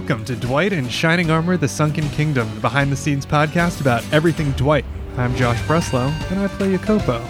Welcome 0.00 0.24
to 0.24 0.34
Dwight 0.34 0.72
in 0.72 0.88
Shining 0.88 1.30
Armor 1.30 1.58
The 1.58 1.68
Sunken 1.68 2.08
Kingdom, 2.08 2.52
the 2.54 2.60
behind 2.62 2.90
the 2.90 2.96
scenes 2.96 3.26
podcast 3.26 3.82
about 3.82 4.02
everything 4.14 4.52
Dwight. 4.52 4.86
I'm 5.18 5.36
Josh 5.36 5.60
Breslow, 5.64 6.08
and 6.30 6.40
I 6.40 6.48
play 6.48 6.74
Yakopo. 6.74 7.22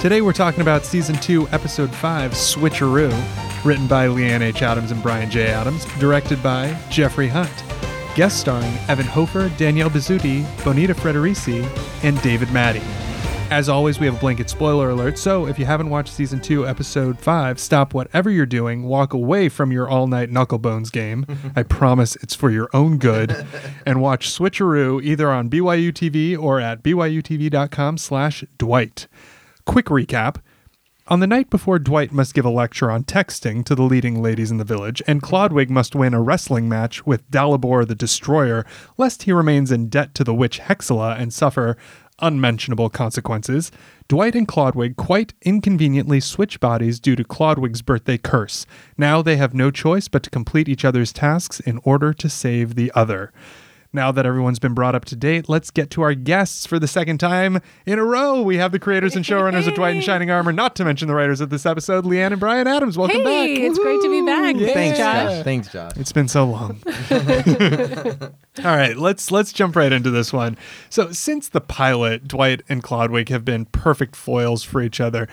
Today 0.00 0.20
we're 0.20 0.32
talking 0.32 0.60
about 0.60 0.84
Season 0.84 1.14
2, 1.14 1.48
Episode 1.50 1.94
5, 1.94 2.32
Switcheroo, 2.32 3.64
written 3.64 3.86
by 3.86 4.08
Leanne 4.08 4.40
H. 4.40 4.62
Adams 4.62 4.90
and 4.90 5.00
Brian 5.00 5.30
J. 5.30 5.46
Adams, 5.46 5.84
directed 6.00 6.42
by 6.42 6.76
Jeffrey 6.90 7.28
Hunt. 7.28 7.62
Guest 8.16 8.40
starring 8.40 8.74
Evan 8.88 9.06
Hofer, 9.06 9.48
Danielle 9.56 9.88
Bisutti, 9.88 10.44
Bonita 10.64 10.94
Friedericy, 10.94 11.62
and 12.02 12.20
David 12.20 12.50
Maddy. 12.50 12.82
As 13.50 13.70
always, 13.70 13.98
we 13.98 14.04
have 14.04 14.16
a 14.16 14.20
blanket 14.20 14.50
spoiler 14.50 14.90
alert, 14.90 15.16
so 15.16 15.46
if 15.46 15.58
you 15.58 15.64
haven't 15.64 15.88
watched 15.88 16.12
season 16.12 16.38
2, 16.38 16.68
episode 16.68 17.18
5, 17.18 17.58
stop 17.58 17.94
whatever 17.94 18.28
you're 18.28 18.44
doing, 18.44 18.82
walk 18.82 19.14
away 19.14 19.48
from 19.48 19.72
your 19.72 19.88
all 19.88 20.06
night 20.06 20.30
Knucklebones 20.30 20.92
game. 20.92 21.24
I 21.56 21.62
promise 21.62 22.14
it's 22.16 22.34
for 22.34 22.50
your 22.50 22.68
own 22.74 22.98
good. 22.98 23.46
and 23.86 24.02
watch 24.02 24.28
Switcheroo 24.28 25.02
either 25.02 25.30
on 25.30 25.48
BYU 25.48 25.92
TV 25.92 26.38
or 26.38 26.60
at 26.60 26.82
byutv.com 26.82 27.96
slash 27.96 28.44
Dwight. 28.58 29.06
Quick 29.64 29.86
recap. 29.86 30.42
On 31.08 31.20
the 31.20 31.26
night 31.26 31.48
before 31.48 31.78
Dwight 31.78 32.12
must 32.12 32.34
give 32.34 32.44
a 32.44 32.50
lecture 32.50 32.90
on 32.90 33.02
texting 33.02 33.64
to 33.64 33.74
the 33.74 33.82
leading 33.82 34.20
ladies 34.20 34.50
in 34.50 34.58
the 34.58 34.64
village, 34.64 35.02
and 35.06 35.22
Clodwig 35.22 35.70
must 35.70 35.94
win 35.94 36.12
a 36.12 36.20
wrestling 36.20 36.68
match 36.68 37.06
with 37.06 37.28
Dalibor 37.30 37.88
the 37.88 37.94
Destroyer, 37.94 38.66
lest 38.98 39.22
he 39.22 39.32
remains 39.32 39.72
in 39.72 39.88
debt 39.88 40.14
to 40.16 40.22
the 40.22 40.34
witch 40.34 40.60
Hexala 40.60 41.18
and 41.18 41.32
suffer 41.32 41.78
unmentionable 42.20 42.90
consequences, 42.90 43.70
Dwight 44.08 44.34
and 44.34 44.48
Clodwig 44.48 44.96
quite 44.96 45.34
inconveniently 45.42 46.20
switch 46.20 46.60
bodies 46.60 46.98
due 47.00 47.16
to 47.16 47.24
Clodwig's 47.24 47.82
birthday 47.82 48.18
curse. 48.18 48.66
Now 48.96 49.22
they 49.22 49.36
have 49.36 49.54
no 49.54 49.70
choice 49.70 50.08
but 50.08 50.22
to 50.24 50.30
complete 50.30 50.68
each 50.68 50.84
other's 50.84 51.12
tasks 51.12 51.60
in 51.60 51.80
order 51.84 52.12
to 52.14 52.28
save 52.28 52.74
the 52.74 52.92
other. 52.94 53.32
Now 53.90 54.12
that 54.12 54.26
everyone's 54.26 54.58
been 54.58 54.74
brought 54.74 54.94
up 54.94 55.06
to 55.06 55.16
date, 55.16 55.48
let's 55.48 55.70
get 55.70 55.90
to 55.92 56.02
our 56.02 56.12
guests 56.12 56.66
for 56.66 56.78
the 56.78 56.86
second 56.86 57.18
time 57.18 57.62
in 57.86 57.98
a 57.98 58.04
row. 58.04 58.42
We 58.42 58.58
have 58.58 58.70
the 58.70 58.78
creators 58.78 59.16
and 59.16 59.24
showrunners 59.24 59.66
of 59.66 59.74
Dwight 59.74 59.96
in 59.96 60.02
Shining 60.02 60.30
Armor, 60.30 60.52
not 60.52 60.76
to 60.76 60.84
mention 60.84 61.08
the 61.08 61.14
writers 61.14 61.40
of 61.40 61.48
this 61.48 61.64
episode, 61.64 62.04
Leanne 62.04 62.32
and 62.32 62.40
Brian 62.40 62.66
Adams. 62.66 62.98
Welcome 62.98 63.22
hey, 63.22 63.56
back. 63.56 63.64
it's 63.64 63.78
great 63.78 64.02
to 64.02 64.10
be 64.10 64.20
back. 64.26 64.56
Yeah. 64.56 64.74
Thanks, 64.74 64.98
Thanks, 64.98 64.98
Josh. 64.98 65.32
Josh. 65.32 65.44
Thanks, 65.44 65.72
Josh. 65.72 65.92
It's 65.96 66.12
been 66.12 66.28
so 66.28 66.44
long. 66.44 66.82
All 68.66 68.76
right, 68.76 68.94
let's 68.94 69.30
let's 69.30 69.54
jump 69.54 69.74
right 69.74 69.92
into 69.92 70.10
this 70.10 70.34
one. 70.34 70.58
So, 70.90 71.10
since 71.12 71.48
the 71.48 71.62
pilot, 71.62 72.28
Dwight 72.28 72.62
and 72.68 72.82
Clodwig 72.82 73.30
have 73.30 73.44
been 73.44 73.64
perfect 73.66 74.16
foils 74.16 74.64
for 74.64 74.82
each 74.82 75.00
other. 75.00 75.28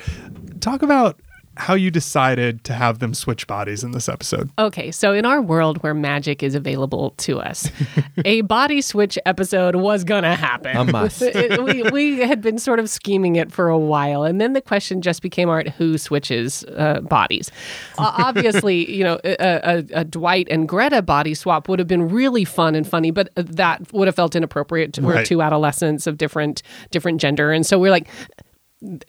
Talk 0.61 0.81
about 0.81 1.19
how 1.57 1.73
you 1.73 1.91
decided 1.91 2.63
to 2.65 2.73
have 2.73 2.99
them 2.99 3.13
switch 3.13 3.47
bodies 3.47 3.83
in 3.83 3.91
this 3.91 4.07
episode. 4.09 4.49
Okay, 4.59 4.91
so 4.91 5.13
in 5.13 5.25
our 5.25 5.41
world 5.41 5.81
where 5.83 5.93
magic 5.93 6.43
is 6.43 6.55
available 6.55 7.11
to 7.17 7.39
us, 7.39 7.69
a 8.25 8.41
body 8.41 8.81
switch 8.81 9.17
episode 9.25 9.75
was 9.77 10.03
gonna 10.03 10.35
happen. 10.35 10.75
A 10.75 10.83
must. 10.85 11.21
It- 11.21 11.61
we, 11.63 11.83
we 11.91 12.19
had 12.19 12.41
been 12.41 12.57
sort 12.59 12.79
of 12.79 12.89
scheming 12.89 13.35
it 13.35 13.51
for 13.51 13.69
a 13.69 13.77
while, 13.77 14.23
and 14.23 14.39
then 14.41 14.53
the 14.53 14.61
question 14.61 15.01
just 15.01 15.21
became, 15.21 15.49
all 15.49 15.55
right, 15.55 15.69
who 15.69 15.97
switches 15.97 16.63
uh, 16.75 17.01
bodies? 17.01 17.51
Uh, 17.97 18.11
obviously, 18.25 18.91
you 18.93 19.03
know, 19.03 19.19
a, 19.23 19.35
a, 19.39 19.85
a 20.01 20.03
Dwight 20.03 20.47
and 20.49 20.67
Greta 20.67 21.01
body 21.01 21.33
swap 21.33 21.67
would 21.69 21.79
have 21.79 21.87
been 21.87 22.07
really 22.09 22.45
fun 22.45 22.75
and 22.75 22.87
funny, 22.87 23.11
but 23.11 23.29
that 23.35 23.91
would 23.93 24.07
have 24.07 24.15
felt 24.15 24.35
inappropriate. 24.35 24.93
To, 24.93 25.01
We're 25.01 25.15
Right. 25.15 25.25
two 25.25 25.41
adolescents 25.41 26.07
of 26.07 26.17
different 26.17 26.61
different 26.91 27.21
gender, 27.21 27.51
and 27.51 27.65
so 27.65 27.79
we're 27.79 27.91
like, 27.91 28.07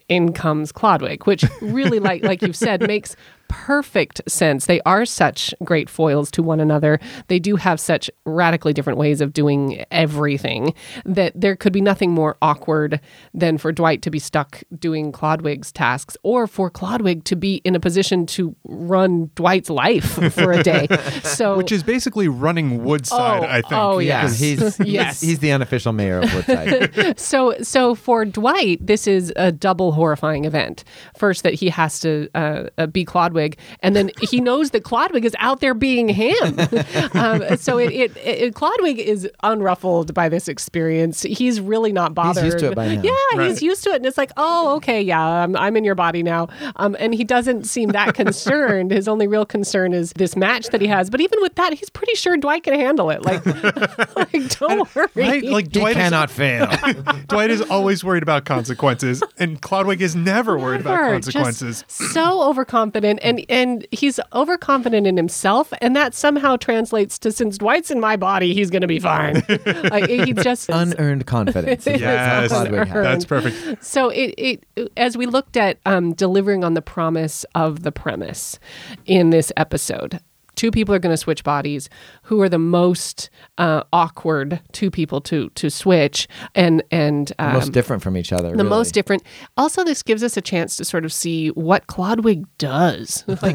in 0.09 0.33
comes 0.33 0.73
Clodwig, 0.73 1.27
which 1.27 1.45
really, 1.61 1.99
like 1.99 2.23
like 2.23 2.43
you've 2.43 2.57
said, 2.57 2.87
makes 2.87 3.17
perfect 3.49 4.21
sense. 4.29 4.67
They 4.67 4.81
are 4.87 5.05
such 5.05 5.55
great 5.65 5.89
foils 5.89 6.31
to 6.33 6.43
one 6.43 6.61
another. 6.61 6.99
They 7.29 7.39
do 7.39 7.57
have 7.57 7.79
such 7.81 8.11
radically 8.25 8.73
different 8.73 8.99
ways 8.99 9.21
of 9.21 9.33
doing 9.33 9.85
everything 9.91 10.75
that 11.05 11.33
there 11.35 11.57
could 11.57 11.73
be 11.73 11.81
nothing 11.81 12.11
more 12.13 12.37
awkward 12.43 13.01
than 13.35 13.59
for 13.59 13.73
Dwight 13.73 14.03
to 14.03 14.11
be 14.11 14.19
stuck 14.19 14.63
doing 14.79 15.13
Clodwig's 15.13 15.73
tasks, 15.73 16.17
or 16.23 16.47
for 16.47 16.71
Clodwig 16.71 17.25
to 17.25 17.37
be 17.37 17.57
in 17.65 17.75
a 17.75 17.81
position 17.81 18.27
to 18.27 18.55
run 18.65 19.31
Dwight's 19.35 19.71
life 19.71 20.13
for 20.35 20.53
a 20.53 20.63
day. 20.63 20.87
So, 21.23 21.57
Which 21.57 21.73
is 21.73 21.83
basically 21.83 22.29
running 22.29 22.83
Woodside, 22.85 23.43
Oh, 23.43 23.47
I 23.47 23.61
think. 23.61 23.73
oh, 23.73 23.99
Yeah, 23.99 24.23
yes. 24.23 24.39
he's, 24.39 24.81
Yes. 24.85 25.21
he's 25.21 25.31
he's 25.31 25.39
the 25.41 25.53
unofficial 25.53 25.93
mayor 25.93 26.21
of 26.21 26.33
Woodside. 26.35 27.19
so 27.19 27.55
so 27.63 27.95
for 27.95 28.25
Dwight, 28.25 28.85
this 28.87 29.07
is 29.07 29.33
a 29.37 29.53
double 29.53 29.93
horrifying 29.93 30.45
event. 30.45 30.85
First, 31.17 31.43
that 31.43 31.55
he 31.55 31.69
has 31.69 32.01
to 32.01 32.29
uh, 32.35 32.65
uh, 32.79 32.87
be 32.87 33.05
Clodwig, 33.05 33.36
and 33.81 33.95
then 33.95 34.11
he 34.21 34.41
knows 34.41 34.71
that 34.71 34.83
Clodwig 34.83 35.25
is 35.25 35.37
out 35.39 35.61
there 35.61 35.75
being 35.75 36.09
him. 36.09 36.59
um, 37.15 37.57
so 37.57 37.79
it, 37.79 37.93
it, 37.93 38.17
it 38.17 38.55
Clodwig 38.55 38.99
is 38.99 39.29
unruffled 39.43 40.15
by 40.15 40.29
this 40.29 40.49
experience. 40.49 41.23
He's 41.23 41.61
really 41.61 41.93
not 41.93 42.15
bothered. 42.15 42.45
used 42.45 42.59
to 42.61 42.73
it 42.73 42.75
by 42.75 42.95
now. 42.95 43.03
Yeah, 43.03 43.13
Right. 43.37 43.49
he's 43.49 43.63
used 43.63 43.83
to 43.85 43.91
it, 43.91 43.97
and 43.97 44.07
it's 44.07 44.19
like, 44.19 44.31
oh, 44.37 44.77
okay, 44.77 45.01
yeah, 45.03 45.21
I'm, 45.21 45.57
I'm 45.57 45.77
in 45.77 45.85
your 45.85 45.95
body 45.95 46.23
now. 46.23 46.49
Um, 46.77 46.97
and 46.99 47.15
he 47.15 47.25
doesn't 47.25 47.65
seem 47.65 47.91
that 47.91 48.15
concerned. 48.15 48.91
His 48.91 49.09
only 49.09 49.27
real 49.27 49.45
concern 49.45 49.93
is 49.93 50.13
this 50.15 50.37
match 50.37 50.69
that 50.69 50.81
he 50.81 50.87
has. 50.87 51.11
But 51.11 51.21
even 51.21 51.41
with 51.43 51.55
that, 51.57 51.73
he's 51.75 51.91
pretty 51.91 52.15
sure 52.15 52.37
Dwight 52.37 52.63
can 52.63 52.75
handle 52.75 53.11
it. 53.11 53.23
Like, 53.25 53.45
like 54.17 54.49
don't 54.59 54.95
worry. 54.95 55.09
Right? 55.15 55.45
Like 55.45 55.67
he 55.67 55.81
Dwight 55.81 55.97
is, 55.97 55.97
cannot 55.97 56.31
fail. 56.31 56.69
Dwight 57.29 57.51
is 57.51 57.63
always 57.63 58.05
worried 58.05 58.23
about 58.23 58.45
consequences, 58.45 59.23
and 59.39 59.61
Clodwig 59.61 60.01
is 60.01 60.15
never 60.17 60.59
worried 60.59 60.81
about 60.81 60.99
consequences. 60.99 61.83
Just 61.83 62.13
so 62.13 62.43
overconfident, 62.43 63.21
and 63.27 63.45
and 63.49 63.87
he's 63.91 64.19
overconfident 64.33 65.07
in 65.07 65.17
himself, 65.17 65.73
and 65.81 65.95
that 65.97 66.15
somehow 66.15 66.57
translates 66.57 67.19
to 67.21 67.33
since 67.33 67.59
Dwight's 67.59 67.91
in 67.91 68.01
my 68.01 68.17
body, 68.17 68.55
he's 68.55 68.71
going 68.71 68.83
to 68.83 68.87
be 68.87 68.99
fine. 68.99 69.43
like 69.91 70.09
he 70.09 70.33
just 70.33 70.69
Unearned 70.69 71.27
confidence. 71.27 71.87
Yes, 72.07 72.51
what 72.51 72.69
Clodwig 72.69 72.87
has. 72.87 73.03
that's 73.05 73.25
perfect. 73.25 73.85
So 73.85 74.11
it, 74.11 74.35
it 74.37 74.65
as 74.97 75.17
we 75.17 75.27
looked 75.27 75.57
at 75.57 75.79
um, 75.87 76.13
delivering 76.15 76.65
on 76.65 76.75
the 76.75 76.83
promise 76.83 77.45
of 77.55 77.83
the 77.83 77.93
premise 77.93 78.59
in 79.07 79.31
this 79.31 79.53
episode. 79.57 80.21
Two 80.55 80.71
people 80.71 80.95
are 80.95 80.99
going 80.99 81.13
to 81.13 81.19
switch 81.19 81.45
bodies. 81.45 81.91
Who 82.27 82.41
are 82.43 82.49
the 82.49 82.59
most 82.59 83.31
uh, 83.59 83.83
awkward 83.93 84.61
two 84.73 84.91
people 84.91 85.21
to 85.23 85.49
to 85.51 85.71
switch 85.71 86.29
and 86.55 86.83
and 86.91 87.33
um, 87.39 87.55
most 87.55 87.73
different 87.73 88.03
from 88.03 88.17
each 88.17 88.33
other. 88.33 88.51
the 88.51 88.57
really. 88.59 88.69
most 88.69 88.93
different. 88.95 89.23
Also, 89.57 89.83
this 89.85 90.03
gives 90.03 90.23
us 90.23 90.37
a 90.37 90.41
chance 90.41 90.77
to 90.77 90.85
sort 90.85 91.05
of 91.05 91.13
see 91.13 91.49
what 91.49 91.87
Clodwig 91.87 92.45
does. 92.59 93.25
Like 93.43 93.55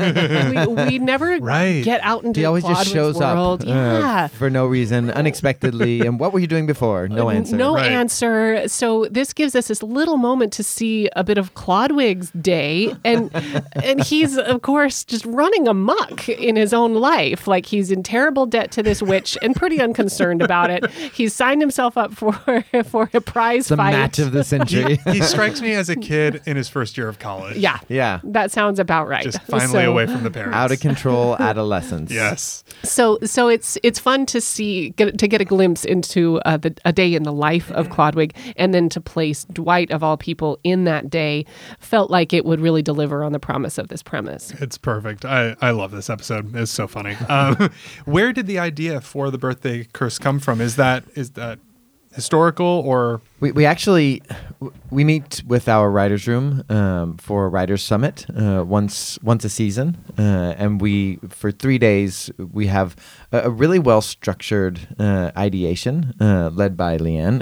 we, 0.67 0.85
we 0.85 0.99
never 0.99 1.37
Right. 1.41 1.83
get 1.83 2.01
out 2.03 2.23
into 2.23 2.39
He 2.39 2.45
always 2.45 2.63
just 2.63 2.73
Clodwig's 2.73 2.91
shows 2.93 3.17
world. 3.19 3.61
up 3.63 3.67
uh, 3.67 3.71
Yeah. 3.71 4.27
for 4.27 4.49
no 4.49 4.65
reason, 4.67 5.09
unexpectedly. 5.11 6.01
and 6.07 6.19
what 6.19 6.31
were 6.33 6.39
you 6.39 6.47
doing 6.47 6.65
before? 6.67 7.07
No 7.07 7.29
answer. 7.29 7.55
No 7.55 7.75
Right. 7.75 7.91
answer. 7.91 8.67
So 8.67 9.05
this 9.11 9.33
gives 9.33 9.55
us 9.55 9.67
this 9.67 9.81
little 9.83 10.17
moment 10.17 10.53
to 10.53 10.63
see 10.63 11.09
a 11.15 11.23
bit 11.23 11.37
of 11.37 11.53
Clodwig's 11.55 12.31
day, 12.31 12.95
and 13.03 13.31
and 13.83 14.01
he's 14.03 14.37
of 14.37 14.61
course 14.61 15.03
just 15.03 15.25
running 15.25 15.67
amok 15.67 16.29
in 16.29 16.55
his 16.55 16.73
own 16.73 16.93
life. 16.93 17.47
Like 17.47 17.65
he's 17.65 17.91
in 17.91 18.03
terrible 18.03 18.45
debt 18.45 18.60
to 18.71 18.83
this 18.83 19.01
witch, 19.01 19.37
and 19.41 19.55
pretty 19.55 19.81
unconcerned 19.81 20.41
about 20.43 20.69
it. 20.69 20.89
He's 20.91 21.33
signed 21.33 21.61
himself 21.61 21.97
up 21.97 22.13
for 22.13 22.33
for 22.85 23.09
a 23.13 23.21
prize 23.21 23.67
the 23.69 23.77
fight. 23.77 23.91
match 23.93 24.19
of 24.19 24.31
the 24.31 24.39
He, 24.39 24.43
century. 24.43 24.99
he 25.07 25.21
strikes 25.21 25.61
me 25.61 25.73
as 25.73 25.89
a 25.89 25.95
kid 25.95 26.41
in 26.45 26.57
his 26.57 26.69
first 26.69 26.97
year 26.97 27.07
of 27.07 27.17
college. 27.17 27.57
yeah, 27.57 27.79
yeah. 27.89 28.19
that 28.23 28.51
sounds 28.51 28.79
about 28.79 29.07
right. 29.07 29.23
Just 29.23 29.41
finally 29.43 29.71
So- 29.83 29.91
away 29.91 30.05
from 30.05 30.23
the 30.23 30.31
parents. 30.31 30.55
Out 30.55 30.71
of 30.71 30.79
control 30.79 31.35
adolescence. 31.39 32.11
Yes. 32.11 32.63
So, 32.83 33.17
so 33.23 33.47
it's 33.47 33.77
it's 33.83 33.99
fun 33.99 34.25
to 34.27 34.41
see 34.41 34.89
get 34.91 35.17
to 35.17 35.27
get 35.27 35.41
a 35.41 35.45
glimpse 35.45 35.85
into 35.85 36.39
uh, 36.45 36.57
the, 36.57 36.75
a 36.85 36.91
day 36.91 37.13
in 37.15 37.23
the 37.23 37.31
life 37.33 37.71
of 37.71 37.89
Clodwig, 37.89 38.33
and 38.57 38.73
then 38.73 38.89
to 38.89 39.01
place 39.01 39.45
Dwight 39.45 39.91
of 39.91 40.03
all 40.03 40.17
people 40.17 40.59
in 40.63 40.83
that 40.85 41.09
day 41.09 41.45
felt 41.79 42.11
like 42.11 42.33
it 42.33 42.45
would 42.45 42.59
really 42.59 42.81
deliver 42.81 43.23
on 43.23 43.31
the 43.31 43.39
promise 43.39 43.77
of 43.77 43.87
this 43.87 44.03
premise. 44.03 44.51
It's 44.59 44.77
perfect. 44.77 45.25
I, 45.25 45.55
I 45.61 45.71
love 45.71 45.91
this 45.91 46.09
episode. 46.09 46.55
It's 46.55 46.71
so 46.71 46.87
funny. 46.87 47.15
Um, 47.29 47.69
where 48.05 48.33
did 48.33 48.47
the 48.51 48.59
idea 48.59 48.99
for 49.01 49.31
the 49.31 49.37
birthday 49.37 49.87
curse 49.93 50.19
come 50.19 50.39
from? 50.39 50.59
Is 50.61 50.75
that 50.75 51.03
is 51.15 51.31
that 51.31 51.59
historical 52.13 52.83
or 52.85 53.21
We, 53.39 53.53
we 53.53 53.65
actually 53.65 54.21
we 54.89 55.03
meet 55.03 55.43
with 55.47 55.69
our 55.69 55.89
writers 55.89 56.27
room 56.27 56.63
um, 56.69 57.17
for 57.17 57.45
a 57.45 57.49
writers 57.49 57.81
summit 57.81 58.25
uh, 58.35 58.63
once 58.67 59.17
once 59.23 59.45
a 59.45 59.49
season, 59.49 59.97
uh, 60.19 60.53
and 60.57 60.81
we 60.81 61.19
for 61.29 61.51
three 61.51 61.77
days 61.77 62.29
we 62.51 62.67
have 62.67 62.95
a, 63.31 63.43
a 63.43 63.49
really 63.49 63.79
well 63.79 64.01
structured 64.01 64.79
uh, 64.99 65.31
ideation 65.37 66.13
uh, 66.19 66.49
led 66.53 66.75
by 66.75 66.97
Leanne, 66.97 67.41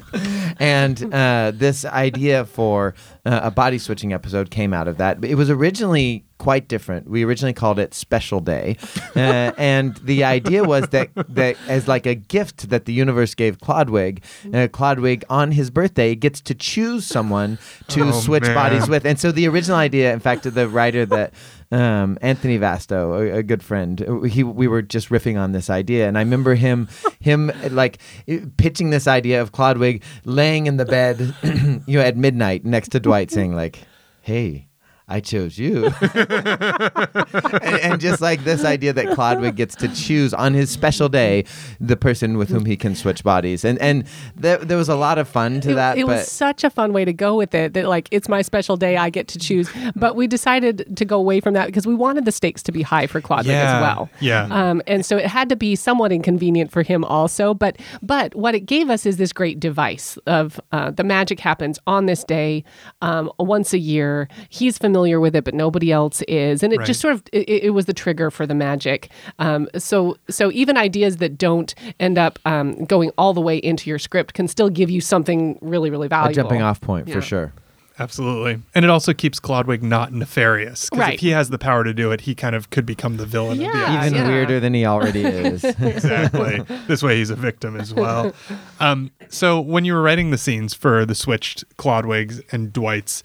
and 0.59 1.11
uh, 1.13 1.51
this 1.55 1.83
idea 1.85 2.45
for 2.45 2.93
uh, 3.25 3.41
a 3.43 3.51
body 3.51 3.79
switching 3.79 4.13
episode 4.13 4.51
came 4.51 4.73
out 4.73 4.87
of 4.87 4.97
that. 4.97 5.25
It 5.25 5.35
was 5.35 5.49
originally 5.49 6.28
quite 6.39 6.67
different. 6.67 7.07
We 7.07 7.23
originally 7.23 7.53
called 7.53 7.77
it 7.77 7.93
Special 7.93 8.39
Day, 8.39 8.77
uh, 9.15 9.19
and 9.57 9.95
the 9.97 10.23
idea 10.23 10.63
was 10.63 10.87
that 10.89 11.09
that 11.29 11.55
as 11.67 11.87
like 11.87 12.07
a 12.07 12.15
gift 12.15 12.69
that 12.69 12.85
the 12.85 12.93
universe 12.93 13.35
gave 13.35 13.59
Clodwig, 13.59 14.23
uh, 14.47 14.67
Clodwig 14.69 15.23
on 15.29 15.51
his 15.51 15.69
birthday 15.69 16.15
gets 16.15 16.41
to 16.41 16.55
choose 16.55 17.05
someone 17.05 17.59
to 17.89 18.07
Oh, 18.07 18.11
switch 18.11 18.43
man. 18.43 18.55
bodies 18.55 18.89
with. 18.89 19.05
And 19.05 19.19
so 19.19 19.31
the 19.31 19.47
original 19.47 19.77
idea, 19.77 20.11
in 20.13 20.19
fact, 20.19 20.43
the 20.51 20.67
writer 20.67 21.05
that 21.05 21.33
um, 21.71 22.17
Anthony 22.21 22.57
Vasto, 22.57 23.13
a, 23.19 23.39
a 23.39 23.43
good 23.43 23.61
friend, 23.61 24.01
uh, 24.01 24.21
he 24.21 24.43
we 24.43 24.67
were 24.67 24.81
just 24.81 25.09
riffing 25.09 25.37
on 25.39 25.51
this 25.51 25.69
idea, 25.69 26.07
and 26.07 26.17
I 26.17 26.21
remember 26.21 26.55
him 26.55 26.87
him 27.19 27.49
uh, 27.49 27.69
like 27.69 27.99
uh, 28.31 28.37
pitching 28.57 28.89
this 28.89 29.05
idea 29.07 29.41
of 29.41 29.51
Clodwig 29.51 30.01
laying 30.23 30.65
in 30.67 30.77
the 30.77 30.85
bed, 30.85 31.35
you 31.85 31.99
know, 31.99 32.01
at 32.01 32.15
midnight 32.17 32.63
next 32.65 32.89
to 32.93 32.99
Dwight, 32.99 33.29
saying 33.29 33.53
like, 33.53 33.79
"Hey." 34.21 34.68
I 35.09 35.19
chose 35.19 35.57
you. 35.57 35.85
and, 36.13 37.79
and 37.81 38.01
just 38.01 38.21
like 38.21 38.43
this 38.43 38.63
idea 38.63 38.93
that 38.93 39.07
Clodwig 39.07 39.55
gets 39.55 39.75
to 39.77 39.87
choose 39.93 40.33
on 40.33 40.53
his 40.53 40.69
special 40.69 41.09
day 41.09 41.45
the 41.79 41.97
person 41.97 42.37
with 42.37 42.49
whom 42.49 42.65
he 42.65 42.77
can 42.77 42.95
switch 42.95 43.23
bodies. 43.23 43.65
And 43.65 43.79
and 43.79 44.05
there, 44.35 44.57
there 44.57 44.77
was 44.77 44.89
a 44.89 44.95
lot 44.95 45.17
of 45.17 45.27
fun 45.27 45.61
to 45.61 45.71
it, 45.71 45.75
that. 45.75 45.97
it 45.97 46.05
but 46.05 46.17
was 46.17 46.31
such 46.31 46.63
a 46.63 46.69
fun 46.69 46.93
way 46.93 47.05
to 47.05 47.13
go 47.13 47.35
with 47.35 47.55
it 47.55 47.73
that 47.73 47.85
like 47.87 48.07
it's 48.11 48.29
my 48.29 48.41
special 48.41 48.77
day 48.77 48.97
i 48.97 49.09
get 49.09 49.27
to 49.27 49.39
choose 49.39 49.69
but 49.95 50.15
we 50.15 50.27
decided 50.27 50.95
to 50.95 51.05
go 51.05 51.17
away 51.17 51.39
from 51.39 51.53
that 51.53 51.65
because 51.67 51.87
we 51.87 51.95
wanted 51.95 52.25
the 52.25 52.31
stakes 52.31 52.61
to 52.63 52.71
be 52.71 52.81
high 52.81 53.07
for 53.07 53.21
Clodwig 53.21 53.45
Yeah, 53.45 53.75
as 53.77 53.81
well 53.81 54.09
yeah. 54.19 54.43
um, 54.51 54.81
and 54.87 55.05
so 55.05 55.17
it 55.17 55.25
had 55.25 55.49
to 55.49 55.55
be 55.55 55.75
somewhat 55.75 56.11
inconvenient 56.11 56.71
for 56.71 56.83
him 56.83 57.03
also 57.03 57.53
but 57.53 57.77
but 58.01 58.35
what 58.35 58.55
it 58.55 58.61
gave 58.61 58.89
us 58.89 59.05
is 59.05 59.17
this 59.17 59.33
great 59.33 59.59
device 59.59 60.17
of 60.27 60.59
uh, 60.71 60.91
the 60.91 61.03
magic 61.03 61.39
happens 61.39 61.79
on 61.87 62.05
this 62.05 62.23
day 62.23 62.63
um, 63.01 63.31
once 63.39 63.73
a 63.73 63.79
year 63.79 64.27
he's 64.49 64.77
familiar 64.77 64.98
with 65.19 65.35
it 65.35 65.43
but 65.43 65.53
nobody 65.53 65.91
else 65.91 66.21
is 66.27 66.63
and 66.63 66.73
it 66.73 66.77
Right. 66.79 66.85
just 66.87 66.99
sort 66.99 67.13
of 67.13 67.23
it, 67.31 67.47
it 67.49 67.69
was 67.73 67.85
the 67.85 67.93
trigger 67.93 68.29
for 68.31 68.45
the 68.47 68.55
magic 68.55 69.09
um, 69.39 69.67
so 69.77 70.17
so 70.29 70.51
even 70.51 70.77
ideas 70.77 71.17
that 71.17 71.37
don't 71.37 71.73
end 71.99 72.17
up 72.17 72.39
um, 72.45 72.83
going 72.85 73.11
all 73.17 73.33
the 73.33 73.41
way 73.41 73.57
into 73.57 73.89
your 73.89 73.99
script 73.99 74.33
can 74.33 74.47
still 74.47 74.69
give 74.69 74.89
you 74.89 75.01
something 75.01 75.57
really 75.61 75.89
really 75.89 76.07
a 76.07 76.09
valuable 76.09 76.33
jumping 76.33 76.61
off 76.61 76.81
point 76.81 77.07
Yeah. 77.07 77.13
for 77.15 77.21
sure. 77.21 77.53
Absolutely. 78.01 78.61
And 78.73 78.85
it 78.85 78.89
also 78.89 79.11
keeps 79.13 79.41
Clodwig 79.41 79.81
not 79.81 80.13
nefarious. 80.13 80.89
Because 80.89 80.99
Right. 81.01 81.13
if 81.15 81.19
he 81.19 81.31
has 81.31 81.49
the 81.49 81.57
power 81.57 81.83
to 81.83 81.93
do 81.93 82.11
it, 82.13 82.21
he 82.21 82.33
kind 82.33 82.55
of 82.55 82.69
could 82.69 82.85
become 82.85 83.17
the 83.17 83.25
villain 83.25 83.51
of 83.53 83.57
the 83.57 83.63
Yeah. 83.65 84.05
Even 84.05 84.13
yeah. 84.19 84.27
weirder 84.29 84.61
than 84.61 84.73
he 84.73 84.85
already 84.85 85.19
is. 85.25 85.63
exactly. 85.81 86.61
this 86.87 87.03
way 87.03 87.17
he's 87.17 87.29
a 87.29 87.35
victim 87.35 87.75
as 87.75 87.93
well. 87.93 88.31
Um, 88.79 89.11
so 89.27 89.59
when 89.59 89.83
you 89.83 89.93
were 89.93 90.01
writing 90.01 90.31
the 90.31 90.37
scenes 90.37 90.73
for 90.73 91.05
the 91.05 91.13
switched 91.13 91.65
Clodwigs 91.75 92.41
and 92.53 92.71
Dwights, 92.71 93.21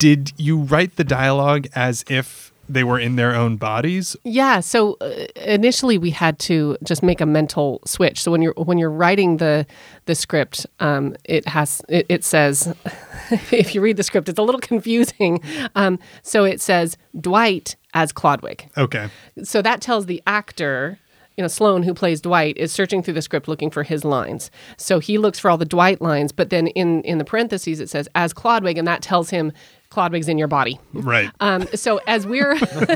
did 0.00 0.32
you 0.38 0.56
write 0.56 0.96
the 0.96 1.04
dialogue 1.04 1.68
as 1.74 2.06
if 2.08 2.52
they 2.70 2.84
were 2.84 2.98
in 2.98 3.16
their 3.16 3.34
own 3.34 3.56
bodies? 3.56 4.16
Yeah. 4.24 4.60
So 4.60 4.96
uh, 5.00 5.26
initially, 5.36 5.98
we 5.98 6.10
had 6.10 6.38
to 6.40 6.78
just 6.82 7.02
make 7.02 7.20
a 7.20 7.26
mental 7.26 7.80
switch. 7.84 8.22
So 8.22 8.30
when 8.30 8.40
you're 8.40 8.54
when 8.54 8.78
you're 8.78 8.90
writing 8.90 9.36
the 9.36 9.66
the 10.06 10.14
script, 10.14 10.66
um, 10.80 11.16
it 11.24 11.46
has 11.48 11.82
it, 11.88 12.06
it 12.08 12.24
says, 12.24 12.74
if 13.52 13.74
you 13.74 13.82
read 13.82 13.98
the 13.98 14.02
script, 14.02 14.28
it's 14.28 14.38
a 14.38 14.42
little 14.42 14.60
confusing. 14.60 15.42
Um, 15.74 15.98
so 16.22 16.44
it 16.44 16.60
says 16.60 16.96
Dwight 17.20 17.76
as 17.92 18.12
Clodwig. 18.12 18.68
Okay. 18.78 19.10
So 19.42 19.60
that 19.62 19.80
tells 19.80 20.06
the 20.06 20.22
actor. 20.26 20.98
You 21.36 21.42
know, 21.42 21.48
Sloane, 21.48 21.84
who 21.84 21.94
plays 21.94 22.20
Dwight, 22.20 22.58
is 22.58 22.70
searching 22.70 23.02
through 23.02 23.14
the 23.14 23.22
script 23.22 23.48
looking 23.48 23.70
for 23.70 23.82
his 23.82 24.04
lines. 24.04 24.50
So 24.76 24.98
he 24.98 25.16
looks 25.16 25.38
for 25.38 25.50
all 25.50 25.56
the 25.56 25.64
Dwight 25.64 26.02
lines, 26.02 26.32
but 26.32 26.50
then 26.50 26.66
in 26.68 27.02
in 27.02 27.18
the 27.18 27.24
parentheses 27.24 27.80
it 27.80 27.88
says 27.88 28.08
as 28.14 28.32
Clodwig, 28.32 28.78
and 28.78 28.86
that 28.86 29.02
tells 29.02 29.30
him 29.30 29.52
Clodwig's 29.90 30.28
in 30.28 30.38
your 30.38 30.46
body. 30.46 30.78
Right. 30.92 31.30
Um, 31.40 31.66
so 31.74 32.00
as 32.06 32.24
we're 32.24 32.52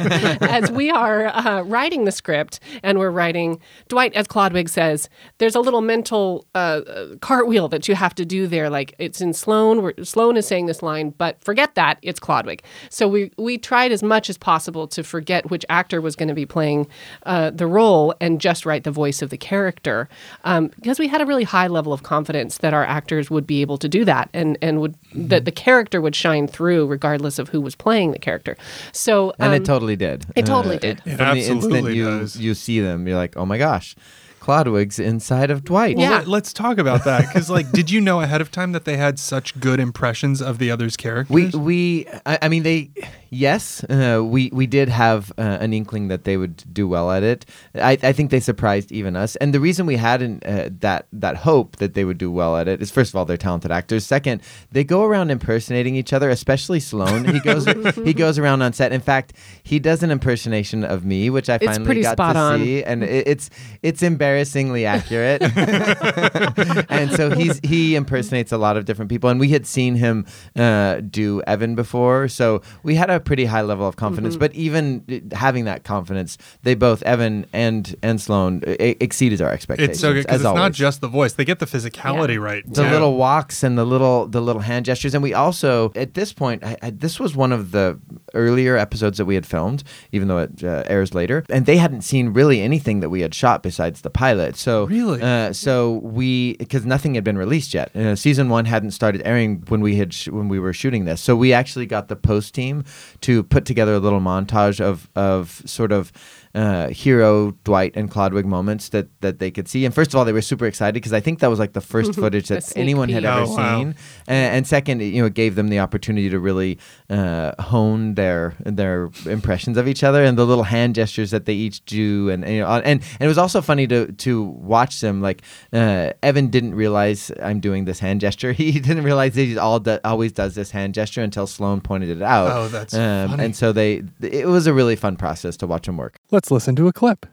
as 0.42 0.70
we 0.70 0.90
are 0.90 1.26
uh, 1.26 1.62
writing 1.62 2.04
the 2.04 2.12
script 2.12 2.60
and 2.84 3.00
we're 3.00 3.10
writing 3.10 3.60
Dwight 3.88 4.14
as 4.14 4.28
Clodwig 4.28 4.68
says, 4.68 5.08
there's 5.38 5.56
a 5.56 5.60
little 5.60 5.80
mental 5.80 6.46
uh, 6.54 6.58
uh, 6.86 7.16
cartwheel 7.16 7.66
that 7.68 7.88
you 7.88 7.96
have 7.96 8.14
to 8.14 8.24
do 8.24 8.46
there. 8.46 8.70
Like 8.70 8.94
it's 9.00 9.20
in 9.20 9.32
Sloane. 9.32 9.82
Where 9.82 9.94
Sloane 10.04 10.36
is 10.36 10.46
saying 10.46 10.66
this 10.66 10.84
line, 10.84 11.10
but 11.10 11.42
forget 11.42 11.74
that 11.74 11.98
it's 12.02 12.20
Clodwig. 12.20 12.60
So 12.90 13.08
we 13.08 13.32
we 13.36 13.58
tried 13.58 13.90
as 13.90 14.04
much 14.04 14.30
as 14.30 14.38
possible 14.38 14.86
to 14.88 15.02
forget 15.02 15.50
which 15.50 15.64
actor 15.68 16.00
was 16.00 16.14
going 16.14 16.28
to 16.28 16.34
be 16.34 16.46
playing 16.46 16.86
uh, 17.24 17.50
the 17.50 17.66
role 17.66 18.14
and 18.20 18.40
just 18.40 18.64
write 18.64 18.84
the 18.84 18.92
voice 18.92 19.20
of 19.20 19.30
the 19.30 19.36
character 19.36 20.08
um, 20.44 20.68
because 20.76 21.00
we 21.00 21.08
had 21.08 21.20
a 21.20 21.26
really 21.26 21.44
high 21.44 21.66
level 21.66 21.92
of 21.92 22.04
confidence 22.04 22.58
that 22.58 22.72
our 22.72 22.84
actors 22.84 23.32
would 23.32 23.48
be 23.48 23.62
able 23.62 23.78
to 23.78 23.88
do 23.88 24.04
that 24.04 24.30
and 24.32 24.56
and 24.62 24.80
would 24.80 24.94
that 25.12 25.44
the 25.44 25.50
character 25.50 26.00
would 26.00 26.14
shine 26.14 26.46
through 26.46 26.83
regardless 26.86 27.38
of 27.38 27.48
who 27.50 27.60
was 27.60 27.74
playing 27.74 28.12
the 28.12 28.18
character. 28.18 28.56
So 28.92 29.32
and 29.38 29.48
um, 29.48 29.54
it 29.54 29.64
totally 29.64 29.96
did. 29.96 30.26
it 30.36 30.46
totally 30.46 30.78
did. 30.78 31.00
It 31.04 31.16
From 31.16 31.34
the 31.34 31.40
instant 31.40 31.56
absolutely 31.64 31.96
you 31.96 32.04
does. 32.04 32.36
you 32.36 32.54
see 32.54 32.80
them, 32.80 33.06
you're 33.06 33.16
like, 33.16 33.36
oh 33.36 33.46
my 33.46 33.58
gosh, 33.58 33.94
Clodwig's 34.40 34.98
inside 34.98 35.50
of 35.50 35.64
Dwight. 35.64 35.96
Well, 35.96 36.10
Yeah. 36.10 36.24
let, 36.26 36.42
us 36.42 36.52
talk 36.52 36.76
about 36.76 37.04
that 37.04 37.22
because, 37.22 37.48
like, 37.48 37.70
did 37.72 37.90
you 37.90 37.98
know 38.00 38.20
ahead 38.20 38.42
of 38.42 38.50
time 38.50 38.72
that 38.72 38.84
they 38.84 38.98
had 38.98 39.18
such 39.18 39.58
good 39.58 39.80
impressions 39.80 40.42
of 40.42 40.58
the 40.58 40.70
others' 40.70 40.96
characters? 40.98 41.32
We 41.34 41.46
we 41.58 42.06
I, 42.26 42.38
I 42.42 42.48
mean 42.48 42.62
they 42.62 42.90
yes 43.34 43.84
uh, 43.90 44.22
we 44.24 44.50
we 44.52 44.66
did 44.66 44.88
have 44.88 45.32
uh, 45.38 45.42
an 45.60 45.72
inkling 45.72 46.08
that 46.08 46.24
they 46.24 46.36
would 46.36 46.62
do 46.72 46.88
well 46.88 47.10
at 47.10 47.22
it. 47.22 47.46
I, 47.74 47.98
I 48.02 48.12
think 48.12 48.30
they 48.30 48.40
surprised 48.40 48.92
even 48.92 49.16
us. 49.16 49.36
And 49.36 49.52
the 49.52 49.60
reason 49.60 49.86
we 49.86 49.96
had 49.96 50.22
an, 50.22 50.40
uh, 50.44 50.68
that 50.80 51.06
that 51.12 51.36
hope 51.36 51.76
that 51.76 51.94
they 51.94 52.04
would 52.04 52.18
do 52.18 52.30
well 52.30 52.56
at 52.56 52.68
it 52.68 52.80
is 52.80 52.90
first 52.90 53.10
of 53.10 53.16
all 53.16 53.24
they're 53.24 53.36
talented 53.36 53.70
actors. 53.70 54.06
Second, 54.06 54.42
they 54.72 54.84
go 54.84 55.04
around 55.04 55.30
impersonating 55.30 55.96
each 55.96 56.12
other, 56.12 56.30
especially 56.30 56.80
Sloane. 56.80 57.24
He 57.24 57.40
goes 57.40 57.66
he 57.94 58.14
goes 58.24 58.38
around 58.38 58.62
on 58.62 58.72
set. 58.72 58.92
In 58.92 59.00
fact, 59.00 59.34
he 59.62 59.78
does 59.78 60.02
an 60.02 60.10
impersonation 60.10 60.84
of 60.84 61.04
me, 61.04 61.30
which 61.30 61.48
I 61.48 61.58
finally 61.58 62.02
got 62.02 62.12
spot 62.12 62.34
to 62.34 62.38
on. 62.38 62.60
see, 62.60 62.84
and 62.84 63.02
it, 63.02 63.26
it's 63.26 63.50
it's 63.82 64.02
embarrassingly 64.02 64.86
accurate. 64.86 65.42
and 66.90 67.10
so 67.12 67.30
he's 67.30 67.60
he 67.62 67.96
impersonates 67.96 68.52
a 68.52 68.58
lot 68.58 68.76
of 68.76 68.84
different 68.84 69.10
people, 69.10 69.30
and 69.30 69.40
we 69.40 69.48
had 69.48 69.66
seen 69.66 69.96
him 69.96 70.26
uh, 70.56 71.00
do 71.00 71.42
Evan 71.42 71.74
before, 71.74 72.28
so 72.28 72.62
we 72.82 72.94
had 72.94 73.10
a 73.10 73.20
pretty 73.24 73.44
high 73.46 73.62
level 73.62 73.86
of 73.88 73.96
confidence. 73.96 74.34
Mm-hmm. 74.34 74.40
But 74.40 74.54
even 74.54 75.04
uh, 75.32 75.36
having 75.36 75.64
that 75.64 75.84
confidence, 75.84 76.38
they 76.62 76.74
both 76.74 77.02
Evan 77.02 77.46
and 77.52 77.94
and 78.02 78.20
Sloane 78.20 78.62
uh, 78.66 78.70
e- 78.80 78.96
exceeded 79.00 79.40
our 79.42 79.50
expectations. 79.52 79.90
it's 79.92 80.00
so 80.00 80.12
good 80.12 80.22
because 80.26 80.40
as 80.42 80.46
it's 80.46 80.54
not 80.56 80.72
just 80.72 81.00
the 81.00 81.08
voice; 81.08 81.32
they 81.34 81.44
get 81.44 81.58
the 81.58 81.66
physicality 81.66 82.34
Yeah. 82.34 82.40
right. 82.50 82.64
the 82.66 82.84
too. 82.84 82.90
little 82.90 83.16
walks 83.16 83.62
and 83.62 83.76
the 83.78 83.84
little 83.84 84.26
the 84.26 84.40
little 84.40 84.62
hand 84.62 84.84
gestures 84.86 85.14
and 85.14 85.22
we 85.22 85.34
also 85.34 85.92
at 85.96 86.14
this 86.14 86.32
point 86.32 86.62
I, 86.64 86.76
I, 86.82 86.90
this 86.90 87.18
was 87.20 87.34
one 87.36 87.52
of 87.52 87.70
the 87.70 87.98
earlier 88.34 88.76
episodes 88.76 89.18
that 89.18 89.24
we 89.24 89.34
had 89.34 89.46
filmed 89.46 89.84
even 90.12 90.28
though 90.28 90.38
it 90.38 90.62
uh, 90.64 90.82
airs 90.86 91.14
later 91.14 91.44
and 91.50 91.66
they 91.66 91.76
hadn't 91.76 92.02
seen 92.02 92.28
really 92.32 92.60
anything 92.60 93.00
that 93.00 93.10
we 93.10 93.20
had 93.20 93.34
shot 93.34 93.62
besides 93.62 94.00
the 94.02 94.10
pilot 94.10 94.56
so 94.56 94.86
Really? 94.86 95.20
uh, 95.22 95.52
so 95.52 95.94
we 96.02 96.56
because 96.56 96.84
nothing 96.84 97.14
had 97.14 97.24
been 97.24 97.38
released 97.38 97.74
yet 97.74 97.94
uh, 97.96 98.16
season 98.16 98.48
one 98.48 98.64
hadn't 98.64 98.90
started 98.92 99.22
airing 99.24 99.62
when 99.68 99.80
we 99.80 99.96
had 99.96 100.12
sh- 100.12 100.28
when 100.28 100.48
we 100.48 100.58
were 100.58 100.72
shooting 100.72 101.04
this 101.04 101.20
so 101.20 101.36
we 101.36 101.52
actually 101.52 101.86
got 101.86 102.08
the 102.08 102.16
post 102.16 102.54
team 102.54 102.84
to 103.22 103.42
put 103.42 103.64
together 103.64 103.94
a 103.94 103.98
little 103.98 104.20
montage 104.20 104.80
of 104.80 105.08
of 105.16 105.62
sort 105.66 105.92
of 105.92 106.12
uh, 106.54 106.88
hero 106.90 107.50
Dwight 107.64 107.96
and 107.96 108.08
Clodwig 108.10 108.44
moments 108.44 108.90
that 108.90 109.08
that 109.22 109.38
they 109.40 109.50
could 109.50 109.66
see. 109.68 109.84
And 109.84 109.92
first 109.94 110.12
of 110.12 110.18
all, 110.18 110.24
they 110.24 110.32
were 110.32 110.40
super 110.42 110.66
excited 110.66 110.94
because 110.94 111.12
I 111.12 111.20
think 111.20 111.40
that 111.40 111.48
was 111.48 111.58
like 111.58 111.72
the 111.72 111.80
first 111.80 112.14
footage 112.20 112.48
that 112.48 112.62
sneak 112.62 112.82
anyone 112.82 113.08
had 113.08 113.24
ever 113.24 113.40
Oh, 113.42 113.54
wow. 113.56 113.78
seen. 113.78 113.94
And, 114.28 114.56
and 114.56 114.66
second, 114.66 115.00
you 115.02 115.20
know, 115.20 115.26
it 115.26 115.34
gave 115.34 115.56
them 115.56 115.68
the 115.68 115.80
opportunity 115.80 116.30
to 116.30 116.38
really 116.38 116.78
uh, 117.14 117.62
hone 117.62 118.14
their 118.14 118.54
their 118.64 119.10
impressions 119.26 119.76
of 119.76 119.86
each 119.86 120.02
other 120.02 120.24
and 120.24 120.36
the 120.36 120.44
little 120.44 120.64
hand 120.64 120.96
gestures 120.96 121.30
that 121.30 121.44
they 121.44 121.54
each 121.54 121.84
do. 121.84 122.28
And 122.28 122.46
you 122.48 122.60
know, 122.60 122.66
and 122.66 122.84
and 122.84 123.20
it 123.20 123.28
was 123.28 123.38
also 123.38 123.60
funny 123.60 123.86
to 123.86 124.10
to 124.10 124.42
watch 124.42 125.00
them. 125.00 125.20
Like 125.20 125.42
uh, 125.72 126.10
Evan 126.24 126.48
didn't 126.48 126.74
realize 126.74 127.30
I'm 127.40 127.60
doing 127.60 127.84
this 127.84 128.00
hand 128.00 128.20
gesture. 128.20 128.52
He 128.64 128.80
didn't 128.80 129.04
realize 129.04 129.34
that 129.34 129.42
he 129.42 129.58
all 129.58 129.78
do, 129.78 129.98
always 130.04 130.32
does 130.32 130.54
this 130.54 130.70
hand 130.70 130.94
gesture 130.94 131.22
until 131.22 131.46
Sloane 131.46 131.82
pointed 131.82 132.08
it 132.08 132.22
out. 132.22 132.50
Oh, 132.50 132.68
that's 132.68 132.94
um, 132.94 133.30
funny. 133.30 133.44
And 133.44 133.54
so 133.54 133.72
they, 133.72 134.02
it 134.22 134.46
was 134.46 134.66
a 134.66 134.72
really 134.72 134.96
fun 134.96 135.16
process 135.16 135.56
to 135.58 135.66
watch 135.66 135.84
them 135.84 135.98
work. 135.98 136.18
Let's 136.30 136.50
listen 136.50 136.74
to 136.76 136.88
a 136.88 136.92
clip. 136.92 137.26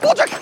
Goldrick! 0.00 0.37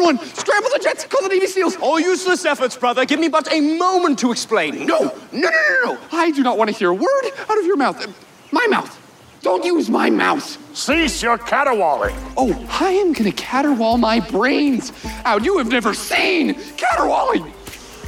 Defcon 0.00 0.18
1! 0.18 0.18
Scramble 0.34 0.70
the 0.72 0.80
jets! 0.82 1.04
Call 1.04 1.22
the 1.22 1.28
Navy 1.28 1.46
SEALs! 1.46 1.76
All 1.76 2.00
useless 2.00 2.44
efforts, 2.44 2.76
brother. 2.76 3.04
Give 3.04 3.20
me 3.20 3.28
but 3.28 3.52
a 3.52 3.60
moment 3.60 4.18
to 4.20 4.32
explain. 4.32 4.86
No! 4.86 4.98
No, 4.98 5.12
no, 5.32 5.50
no, 5.50 5.92
no! 5.92 5.98
I 6.12 6.30
do 6.30 6.42
not 6.42 6.58
want 6.58 6.70
to 6.70 6.76
hear 6.76 6.90
a 6.90 6.94
word 6.94 7.24
out 7.48 7.58
of 7.58 7.64
your 7.64 7.76
mouth. 7.76 8.06
My 8.52 8.66
mouth! 8.68 8.96
Don't 9.42 9.64
use 9.64 9.88
my 9.88 10.10
mouth! 10.10 10.76
Cease 10.76 11.22
your 11.22 11.38
caterwauling. 11.38 12.14
Oh, 12.36 12.52
I 12.80 12.90
am 12.90 13.12
gonna 13.12 13.30
caterwaul 13.30 13.98
my 13.98 14.20
brains 14.20 14.92
out. 15.24 15.44
You 15.44 15.58
have 15.58 15.68
never 15.68 15.94
seen 15.94 16.54
caterwauling! 16.76 17.44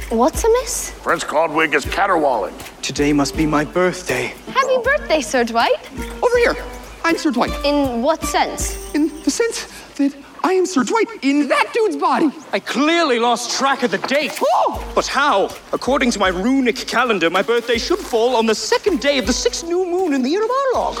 What's 0.09 0.43
amiss? 0.43 0.93
Prince 1.01 1.23
Clodwig 1.23 1.73
is 1.73 1.85
caterwauling. 1.85 2.55
Today 2.81 3.13
must 3.13 3.35
be 3.35 3.45
my 3.45 3.65
birthday. 3.65 4.33
Happy 4.47 4.77
birthday, 4.83 5.21
Sir 5.21 5.43
Dwight. 5.43 5.89
Over 6.21 6.37
here! 6.37 6.55
I'm 7.03 7.17
Sir 7.17 7.31
Dwight. 7.31 7.51
In 7.65 8.01
what 8.01 8.23
sense? 8.23 8.93
In 8.93 9.09
the 9.23 9.31
sense 9.31 9.65
that 9.95 10.15
I 10.45 10.53
am 10.53 10.65
Sir 10.65 10.83
Dwight 10.83 11.07
in 11.21 11.47
that 11.47 11.71
dude's 11.73 11.95
body. 11.95 12.29
I 12.51 12.59
clearly 12.59 13.17
lost 13.17 13.57
track 13.57 13.83
of 13.83 13.91
the 13.91 13.97
date. 13.97 14.37
Oh! 14.41 14.91
But 14.93 15.07
how? 15.07 15.49
According 15.71 16.11
to 16.11 16.19
my 16.19 16.27
runic 16.27 16.75
calendar, 16.75 17.29
my 17.29 17.41
birthday 17.41 17.77
should 17.77 17.99
fall 17.99 18.35
on 18.35 18.45
the 18.45 18.55
second 18.55 18.99
day 18.99 19.17
of 19.17 19.25
the 19.25 19.33
sixth 19.33 19.65
new 19.65 19.85
moon 19.85 20.13
in 20.13 20.21
the 20.21 20.29
year 20.29 20.43
of 20.43 20.51
our. 20.75 20.95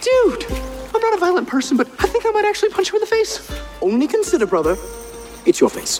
Dude! 0.00 0.44
I'm 0.94 1.00
not 1.00 1.14
a 1.14 1.18
violent 1.18 1.48
person, 1.48 1.76
but 1.76 1.88
I 1.98 2.06
think 2.06 2.26
I 2.26 2.30
might 2.30 2.44
actually 2.44 2.70
punch 2.70 2.92
you 2.92 2.96
in 2.96 3.00
the 3.00 3.06
face. 3.06 3.50
Only 3.80 4.06
consider, 4.06 4.46
brother, 4.46 4.76
it's 5.46 5.60
your 5.60 5.70
face. 5.70 5.98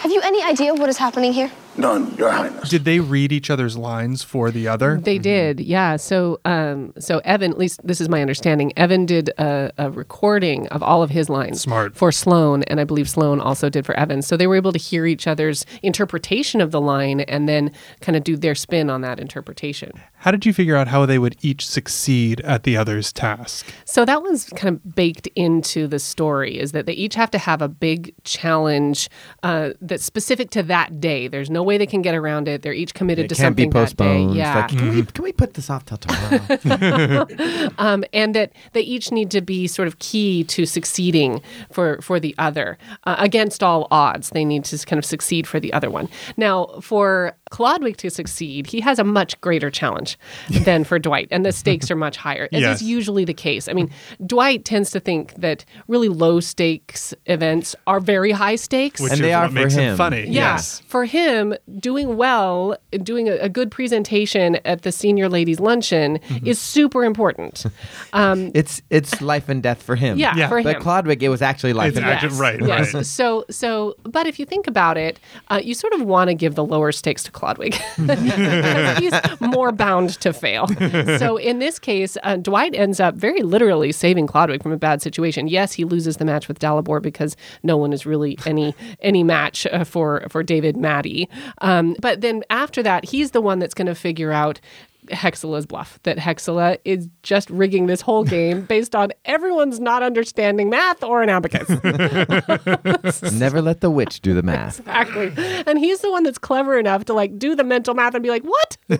Have 0.00 0.10
you 0.10 0.20
any 0.22 0.42
idea 0.42 0.74
what 0.74 0.88
is 0.88 0.96
happening 0.96 1.32
here? 1.32 1.50
None, 1.76 2.14
Your 2.16 2.30
Highness. 2.30 2.68
Did 2.68 2.84
they 2.84 3.00
read 3.00 3.32
each 3.32 3.48
other's 3.48 3.76
lines 3.76 4.22
for 4.22 4.50
the 4.50 4.68
other? 4.68 4.98
They 5.00 5.18
did, 5.18 5.60
yeah. 5.60 5.96
So, 5.96 6.40
um, 6.44 6.92
so 6.98 7.20
Evan, 7.24 7.52
at 7.52 7.58
least 7.58 7.80
this 7.86 8.00
is 8.00 8.08
my 8.08 8.20
understanding. 8.20 8.72
Evan 8.76 9.06
did 9.06 9.28
a, 9.38 9.72
a 9.78 9.90
recording 9.90 10.66
of 10.68 10.82
all 10.82 11.02
of 11.02 11.10
his 11.10 11.28
lines, 11.28 11.60
Smart. 11.60 11.96
for 11.96 12.12
Sloane, 12.12 12.64
and 12.64 12.80
I 12.80 12.84
believe 12.84 13.08
Sloane 13.08 13.40
also 13.40 13.68
did 13.70 13.86
for 13.86 13.94
Evan. 13.94 14.22
So 14.22 14.36
they 14.36 14.46
were 14.46 14.56
able 14.56 14.72
to 14.72 14.78
hear 14.78 15.06
each 15.06 15.26
other's 15.26 15.64
interpretation 15.82 16.60
of 16.60 16.70
the 16.70 16.80
line 16.80 17.20
and 17.20 17.48
then 17.48 17.72
kind 18.00 18.16
of 18.16 18.24
do 18.24 18.36
their 18.36 18.54
spin 18.54 18.90
on 18.90 19.00
that 19.02 19.20
interpretation. 19.20 19.92
How 20.20 20.30
did 20.30 20.44
you 20.46 20.52
figure 20.52 20.76
out 20.76 20.88
how 20.88 21.06
they 21.06 21.18
would 21.18 21.36
each 21.40 21.66
succeed 21.66 22.40
at 22.42 22.64
the 22.64 22.76
other's 22.76 23.12
task? 23.12 23.66
So 23.86 24.04
that 24.04 24.22
was 24.22 24.44
kind 24.56 24.74
of 24.76 24.94
baked 24.94 25.28
into 25.34 25.86
the 25.86 25.98
story 25.98 26.58
is 26.58 26.72
that 26.72 26.84
they 26.86 26.92
each 26.92 27.14
have 27.14 27.30
to 27.32 27.38
have 27.38 27.62
a 27.62 27.68
big 27.68 28.14
challenge 28.24 29.08
uh, 29.42 29.70
that's 29.80 30.04
specific 30.04 30.50
to 30.50 30.62
that 30.64 31.00
day. 31.00 31.26
There's 31.26 31.48
no 31.50 31.62
way 31.62 31.78
they 31.78 31.86
can 31.86 32.02
get 32.02 32.14
around 32.14 32.48
it. 32.48 32.60
They're 32.62 32.72
each 32.74 32.92
committed 32.94 33.24
It 33.24 33.28
to 33.28 33.34
can't 33.34 33.56
be 33.56 33.62
something 33.64 33.70
that 33.70 33.96
day. 33.96 34.04
postponed. 34.04 34.30
It's 34.30 34.36
Yeah. 34.36 34.56
like, 34.60 34.68
can, 34.68 34.88
we, 34.94 35.02
can 35.14 35.24
we 35.24 35.32
put 35.32 35.54
this 35.54 35.70
off 35.70 35.86
till 35.86 35.96
tomorrow? 35.96 37.70
um, 37.78 38.04
and 38.12 38.34
that 38.34 38.52
they 38.72 38.82
each 38.82 39.10
need 39.12 39.30
to 39.30 39.40
be 39.40 39.66
sort 39.66 39.88
of 39.88 39.98
key 40.00 40.44
to 40.44 40.66
succeeding 40.66 41.40
for 41.72 42.00
for 42.02 42.20
the 42.20 42.34
other 42.38 42.76
uh, 43.04 43.16
against 43.18 43.62
all 43.62 43.88
odds. 43.90 44.30
They 44.30 44.44
need 44.44 44.64
to 44.66 44.78
kind 44.86 44.98
of 44.98 45.04
succeed 45.04 45.46
for 45.46 45.58
the 45.60 45.72
other 45.72 45.90
one. 45.90 46.08
Now, 46.36 46.66
for 46.82 47.34
Clodwig 47.50 47.96
to 47.96 48.10
succeed, 48.10 48.66
he 48.68 48.80
has 48.80 48.98
a 48.98 49.04
much 49.04 49.40
greater 49.40 49.70
challenge 49.70 50.18
than 50.64 50.84
for 50.84 50.98
Dwight, 50.98 51.28
and 51.30 51.44
the 51.44 51.52
stakes 51.52 51.90
are 51.90 51.96
much 51.96 52.16
higher, 52.16 52.48
as 52.52 52.60
Yes. 52.60 52.80
is 52.80 52.88
usually 52.88 53.24
the 53.24 53.34
case. 53.34 53.68
I 53.68 53.72
mean, 53.72 53.90
Dwight 54.24 54.64
tends 54.64 54.90
to 54.92 55.00
think 55.00 55.34
that 55.34 55.64
really 55.88 56.08
low 56.08 56.40
stakes 56.40 57.12
events 57.26 57.74
are 57.86 58.00
very 58.00 58.30
high 58.30 58.56
stakes. 58.56 59.00
Which 59.00 59.12
And 59.12 59.20
is 59.20 59.24
they 59.26 59.32
are 59.32 59.42
what 59.42 59.48
for 59.50 59.54
makes 59.54 59.74
him 59.74 59.80
him. 59.90 59.96
funny. 59.96 60.20
Yeah. 60.22 60.52
Yes. 60.54 60.80
For 60.86 61.04
him, 61.04 61.54
doing 61.78 62.16
well, 62.16 62.76
doing 63.02 63.28
a, 63.28 63.32
a 63.36 63.48
good 63.48 63.70
presentation 63.70 64.58
at 64.64 64.82
the 64.82 64.92
senior 64.92 65.28
ladies' 65.28 65.60
luncheon 65.60 66.18
Mm-hmm. 66.20 66.46
is 66.46 66.58
super 66.58 67.04
important. 67.04 67.64
Um, 68.12 68.50
it's 68.54 68.82
it's 68.90 69.20
life 69.20 69.48
and 69.48 69.62
death 69.62 69.82
for 69.82 69.94
him. 69.94 70.18
Yeah, 70.18 70.34
Yeah. 70.36 70.48
for 70.48 70.62
But 70.62 70.76
him. 70.76 70.82
Clodwig, 70.82 71.22
it 71.22 71.28
was 71.28 71.42
actually 71.42 71.72
life 71.72 71.90
It's 71.90 71.98
and 71.98 72.06
act- 72.06 72.22
death. 72.22 72.38
right, 72.38 72.60
yes. 72.60 72.92
right. 72.94 73.06
So, 73.06 73.44
so, 73.50 73.94
but 74.02 74.26
if 74.26 74.38
you 74.40 74.44
think 74.46 74.66
about 74.66 74.96
it, 74.98 75.20
uh, 75.48 75.60
you 75.62 75.74
sort 75.74 75.92
of 75.92 76.02
want 76.02 76.28
to 76.28 76.34
give 76.34 76.54
the 76.56 76.64
lower 76.64 76.90
stakes 76.92 77.22
to 77.24 77.30
Clodwig. 77.40 77.74
He's 78.98 79.14
more 79.40 79.72
bound 79.72 80.20
to 80.20 80.32
fail. 80.32 80.68
So, 81.18 81.36
in 81.36 81.58
this 81.58 81.78
case, 81.78 82.16
uh, 82.22 82.36
Dwight 82.36 82.74
ends 82.74 83.00
up 83.00 83.14
very 83.14 83.42
literally 83.42 83.92
saving 83.92 84.26
Clodwig 84.26 84.62
from 84.62 84.72
a 84.72 84.76
bad 84.76 85.02
situation. 85.02 85.48
Yes, 85.48 85.72
he 85.72 85.84
loses 85.84 86.18
the 86.18 86.24
match 86.24 86.46
with 86.46 86.58
Dalibor 86.58 87.00
because 87.00 87.36
no 87.62 87.76
one 87.76 87.92
is 87.92 88.06
really 88.06 88.38
any 88.46 88.74
any 89.00 89.22
match 89.22 89.66
uh, 89.66 89.84
for 89.84 90.26
for 90.28 90.42
David 90.42 90.76
Maddie. 90.76 91.28
Um, 91.58 91.96
but 92.00 92.20
then 92.20 92.42
after 92.50 92.82
that, 92.82 93.04
he's 93.04 93.30
the 93.32 93.40
one 93.40 93.58
that's 93.58 93.74
going 93.74 93.86
to 93.86 93.94
figure 93.94 94.32
out. 94.32 94.60
Hexala's 95.10 95.66
bluff 95.66 95.98
that 96.04 96.16
Hexala 96.18 96.78
is 96.84 97.08
just 97.22 97.50
rigging 97.50 97.86
this 97.86 98.00
whole 98.00 98.24
game 98.24 98.62
based 98.68 98.94
on 98.94 99.10
everyone's 99.24 99.80
not 99.80 100.02
understanding 100.02 100.70
math 100.70 101.02
or 101.02 101.22
an 101.22 101.28
abacus. 101.28 101.68
Never 103.32 103.60
let 103.62 103.80
the 103.80 103.90
witch 103.90 104.20
do 104.20 104.34
the 104.34 104.42
math. 104.42 104.80
Exactly. 104.80 105.32
And 105.66 105.78
he's 105.78 106.00
the 106.00 106.10
one 106.10 106.22
that's 106.22 106.38
clever 106.38 106.78
enough 106.78 107.04
to 107.06 107.12
like 107.12 107.38
do 107.38 107.54
the 107.54 107.64
mental 107.64 107.94
math 107.94 108.14
and 108.14 108.22
be 108.22 108.30
like, 108.30 108.42
what? 108.44 108.76
um, 108.90 108.98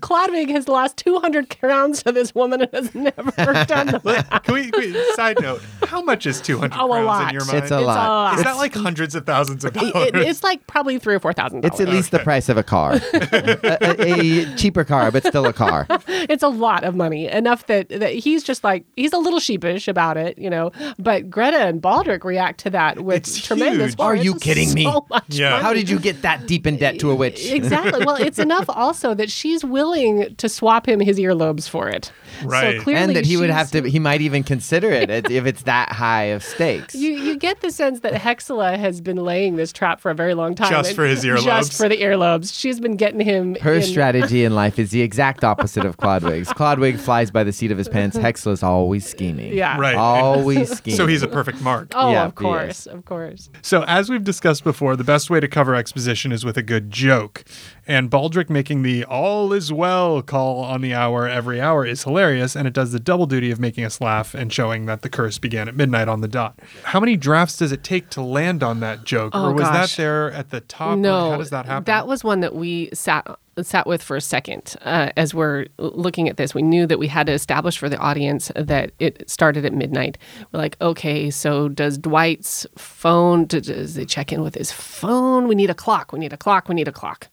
Clodwig 0.00 0.50
has 0.50 0.68
lost 0.68 0.96
200 0.98 1.58
crowns 1.60 2.02
to 2.02 2.12
this 2.12 2.34
woman 2.34 2.62
and 2.62 2.70
has 2.72 2.94
never 2.94 3.30
done 3.64 3.86
the 3.88 4.00
math. 4.04 4.42
Can 4.44 4.54
we, 4.54 4.70
can 4.70 4.80
we- 4.92 5.12
side 5.14 5.36
note, 5.40 5.60
how 5.84 6.02
much 6.02 6.26
is 6.26 6.40
200 6.40 6.76
Oh, 6.78 6.86
a 6.86 6.88
crowns 6.88 7.06
lot. 7.06 7.28
in 7.28 7.34
your 7.34 7.44
mind? 7.44 7.58
It's 7.58 7.70
a 7.70 7.80
lot. 7.80 8.38
Is 8.38 8.44
that 8.44 8.56
like 8.56 8.74
hundreds 8.74 9.14
of 9.14 9.26
thousands 9.26 9.64
of 9.64 9.72
dollars? 9.72 10.08
It- 10.08 10.14
it's 10.16 10.42
like 10.42 10.66
probably 10.66 10.98
three 10.98 11.14
or 11.14 11.20
four 11.20 11.32
thousand 11.32 11.60
dollars. 11.62 11.80
It's 11.80 11.88
at 11.88 11.92
least 11.94 12.10
the 12.10 12.18
price 12.18 12.48
of 12.48 12.56
a 12.56 12.62
car. 12.62 12.94
a, 12.94 13.58
a- 13.62 14.44
a 14.44 14.56
cheaper 14.56 14.84
car, 14.84 15.10
but 15.14 15.24
still 15.24 15.46
a 15.46 15.52
car. 15.54 15.86
it's 16.08 16.42
a 16.42 16.48
lot 16.48 16.84
of 16.84 16.94
money 16.94 17.26
enough 17.28 17.66
that, 17.68 17.88
that 17.88 18.12
he's 18.12 18.44
just 18.44 18.62
like 18.64 18.84
he's 18.96 19.12
a 19.14 19.18
little 19.18 19.40
sheepish 19.40 19.88
about 19.88 20.16
it 20.18 20.36
you 20.36 20.50
know 20.50 20.70
but 20.98 21.30
greta 21.30 21.56
and 21.66 21.80
baldric 21.80 22.24
react 22.24 22.60
to 22.60 22.70
that 22.70 23.00
with 23.00 23.16
It's 23.28 23.40
tremendous 23.46 23.92
huge. 23.92 24.00
Are 24.00 24.14
you 24.16 24.34
It's 24.34 24.42
kidding 24.44 24.74
me? 24.74 24.84
so 24.84 25.06
much 25.08 25.24
Yeah. 25.28 25.50
money. 25.50 25.62
How 25.62 25.72
did 25.72 25.88
you 25.88 25.98
get 25.98 26.20
that 26.22 26.46
deep 26.46 26.66
in 26.66 26.76
debt 26.76 26.98
to 27.00 27.10
a 27.10 27.14
witch? 27.14 27.50
exactly 27.50 28.04
well 28.04 28.16
it's 28.16 28.38
enough 28.38 28.66
also 28.68 29.14
that 29.14 29.30
she's 29.30 29.64
willing 29.64 30.34
to 30.36 30.48
swap 30.48 30.86
him 30.88 31.00
his 31.00 31.18
earlobes 31.18 31.68
for 31.68 31.88
it 31.88 32.12
Right. 32.44 32.76
so 32.78 32.82
clearly 32.82 33.02
and 33.04 33.16
that 33.16 33.24
he 33.24 33.36
would 33.36 33.50
have 33.50 33.70
to, 33.70 33.82
he 33.88 34.00
might 34.00 34.20
even 34.20 34.42
consider 34.42 34.90
it 34.90 35.08
if 35.10 35.30
if 35.30 35.46
it's 35.46 35.62
that 35.64 35.90
high 35.92 36.24
of 36.24 36.42
stakes. 36.42 36.94
You 36.94 37.12
you 37.12 37.36
get 37.36 37.60
the 37.60 37.70
sense 37.70 38.00
that 38.00 38.12
Hexala 38.14 38.76
has 38.78 39.00
been 39.00 39.18
laying 39.18 39.54
this 39.56 39.72
trap 39.72 40.00
for 40.00 40.10
a 40.10 40.14
very 40.14 40.34
long 40.34 40.54
time. 40.56 40.70
Just 40.70 40.94
for 40.96 41.04
his 41.06 41.22
earlobes. 41.24 41.44
Just 41.44 41.76
for 41.76 41.88
the 41.88 41.98
earlobes. 41.98 42.58
She's 42.58 42.80
been 42.80 42.96
getting 42.96 43.20
him. 43.20 43.54
Her 43.60 43.74
in- 43.74 43.82
strategy 43.82 44.44
in 44.44 44.54
life 44.54 44.78
is 44.78 44.93
the 44.94 45.02
exact 45.02 45.42
opposite 45.42 45.84
of 45.84 45.96
Clodwig's. 45.96 46.48
Clodwig 46.52 47.00
flies 47.00 47.28
by 47.32 47.42
the 47.42 47.52
seat 47.52 47.72
of 47.72 47.78
his 47.78 47.88
pants. 47.88 48.16
Hexala's 48.16 48.62
always 48.62 49.04
scheming. 49.04 49.52
Yeah. 49.52 49.76
Right. 49.76 49.96
Always 50.14 50.70
scheming. 50.70 50.96
So 50.96 51.06
he's 51.08 51.22
a 51.22 51.28
perfect 51.28 51.60
mark. 51.60 51.92
Oh, 51.94 52.12
Yeah, 52.12 52.24
of 52.24 52.36
course, 52.36 52.86
of 52.86 53.04
course. 53.04 53.50
So, 53.60 53.82
as 53.84 54.08
we've 54.08 54.22
discussed 54.22 54.62
before, 54.62 54.94
the 54.94 55.02
best 55.04 55.30
way 55.30 55.40
to 55.40 55.48
cover 55.48 55.74
exposition 55.74 56.30
is 56.30 56.44
with 56.44 56.56
a 56.56 56.62
good 56.62 56.90
joke. 56.92 57.44
And 57.86 58.08
Baldric 58.10 58.48
making 58.48 58.82
the 58.82 59.04
all 59.04 59.52
is 59.52 59.72
well 59.72 60.22
call 60.22 60.60
on 60.60 60.80
the 60.80 60.94
hour 60.94 61.28
every 61.28 61.60
hour 61.60 61.84
is 61.84 62.04
hilarious, 62.04 62.54
and 62.54 62.68
it 62.68 62.72
does 62.72 62.92
the 62.92 63.00
double 63.00 63.26
duty 63.26 63.50
of 63.50 63.58
making 63.58 63.84
us 63.84 64.00
laugh 64.00 64.32
and 64.32 64.52
showing 64.52 64.86
that 64.86 65.02
the 65.02 65.08
curse 65.10 65.38
began 65.38 65.68
at 65.68 65.74
midnight 65.74 66.08
on 66.08 66.20
the 66.20 66.28
dot. 66.28 66.60
How 66.84 67.00
many 67.00 67.16
drafts 67.16 67.56
does 67.58 67.72
it 67.72 67.82
take 67.82 68.10
to 68.10 68.22
land 68.22 68.62
on 68.62 68.78
that 68.80 69.04
joke? 69.04 69.32
Oh, 69.34 69.48
or 69.48 69.52
was 69.52 69.64
gosh. 69.64 69.96
that 69.96 69.96
there 70.00 70.30
at 70.30 70.50
the 70.50 70.60
top? 70.60 70.98
no, 70.98 71.32
How 71.32 71.36
does 71.38 71.50
that 71.50 71.66
happen? 71.66 71.84
That 71.84 72.06
was 72.06 72.22
one 72.22 72.40
that 72.40 72.54
we 72.54 72.90
sat 72.94 73.26
sat 73.62 73.86
with 73.86 74.02
for 74.02 74.16
a 74.16 74.20
second 74.20 74.76
uh, 74.82 75.10
as 75.16 75.34
we're 75.34 75.66
looking 75.78 76.28
at 76.28 76.36
this. 76.36 76.54
We 76.54 76.62
knew 76.62 76.86
that 76.86 76.98
we 76.98 77.08
had 77.08 77.26
to 77.26 77.32
establish 77.32 77.78
for 77.78 77.88
the 77.88 77.98
audience 77.98 78.50
that 78.54 78.92
it 78.98 79.28
started 79.28 79.64
at 79.64 79.72
midnight. 79.72 80.18
We're 80.52 80.60
like, 80.60 80.76
okay, 80.80 81.30
so 81.30 81.68
does 81.68 81.98
Dwight's 81.98 82.66
phone? 82.76 83.46
Does 83.46 83.94
they 83.94 84.04
check 84.04 84.32
in 84.32 84.42
with 84.42 84.54
his 84.54 84.72
phone? 84.72 85.48
We 85.48 85.54
need 85.54 85.70
a 85.70 85.74
clock. 85.74 86.12
We 86.12 86.18
need 86.18 86.32
a 86.32 86.36
clock. 86.36 86.68
We 86.68 86.74
need 86.74 86.88
a 86.88 86.92
clock. 86.92 87.28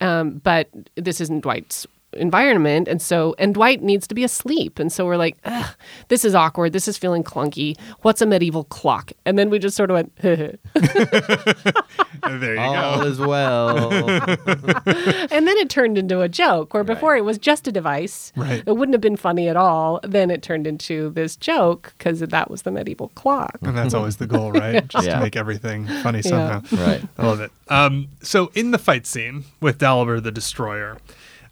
Um, 0.00 0.38
but 0.38 0.68
this 0.96 1.20
isn't 1.20 1.40
Dwight's 1.42 1.86
environment 2.16 2.88
and 2.88 3.00
so 3.02 3.34
and 3.38 3.54
Dwight 3.54 3.82
needs 3.82 4.06
to 4.08 4.14
be 4.14 4.24
asleep 4.24 4.78
and 4.78 4.92
so 4.92 5.04
we're 5.06 5.16
like 5.16 5.36
Ugh, 5.44 5.74
this 6.08 6.24
is 6.24 6.34
awkward 6.34 6.72
this 6.72 6.88
is 6.88 6.96
feeling 6.98 7.22
clunky 7.24 7.76
what's 8.02 8.20
a 8.22 8.26
medieval 8.26 8.64
clock 8.64 9.12
and 9.24 9.38
then 9.38 9.50
we 9.50 9.58
just 9.58 9.76
sort 9.76 9.90
of 9.90 9.94
went 9.94 10.14
there 12.24 12.54
you 12.54 12.60
All 12.60 13.00
go. 13.00 13.06
is 13.06 13.18
well. 13.18 13.88
And 15.30 15.48
then 15.48 15.56
it 15.58 15.68
turned 15.70 15.98
into 15.98 16.20
a 16.20 16.28
joke, 16.28 16.74
where 16.74 16.84
before 16.84 17.16
it 17.16 17.24
was 17.24 17.38
just 17.38 17.66
a 17.66 17.72
device. 17.72 18.32
Right. 18.36 18.62
It 18.66 18.76
wouldn't 18.76 18.94
have 18.94 19.00
been 19.00 19.16
funny 19.16 19.48
at 19.48 19.56
all. 19.56 20.00
Then 20.04 20.30
it 20.30 20.42
turned 20.42 20.66
into 20.66 21.10
this 21.10 21.34
joke 21.36 21.92
because 21.98 22.20
that 22.20 22.50
was 22.50 22.62
the 22.62 22.70
medieval 22.70 23.08
clock. 23.14 23.58
And 23.62 23.76
that's 23.76 23.94
always 23.94 24.16
the 24.18 24.26
goal, 24.26 24.52
right? 24.52 24.86
Just 24.88 25.06
Yeah. 25.06 25.16
to 25.16 25.20
make 25.20 25.36
everything 25.36 25.86
funny 26.02 26.22
somehow. 26.22 26.62
Right. 26.72 27.02
I 27.18 27.26
love 27.26 27.40
it. 27.40 27.50
Um, 27.68 28.08
so 28.22 28.50
in 28.54 28.70
the 28.70 28.78
fight 28.78 29.06
scene 29.06 29.44
with 29.60 29.78
Dalibor 29.78 30.22
the 30.22 30.30
Destroyer, 30.32 30.98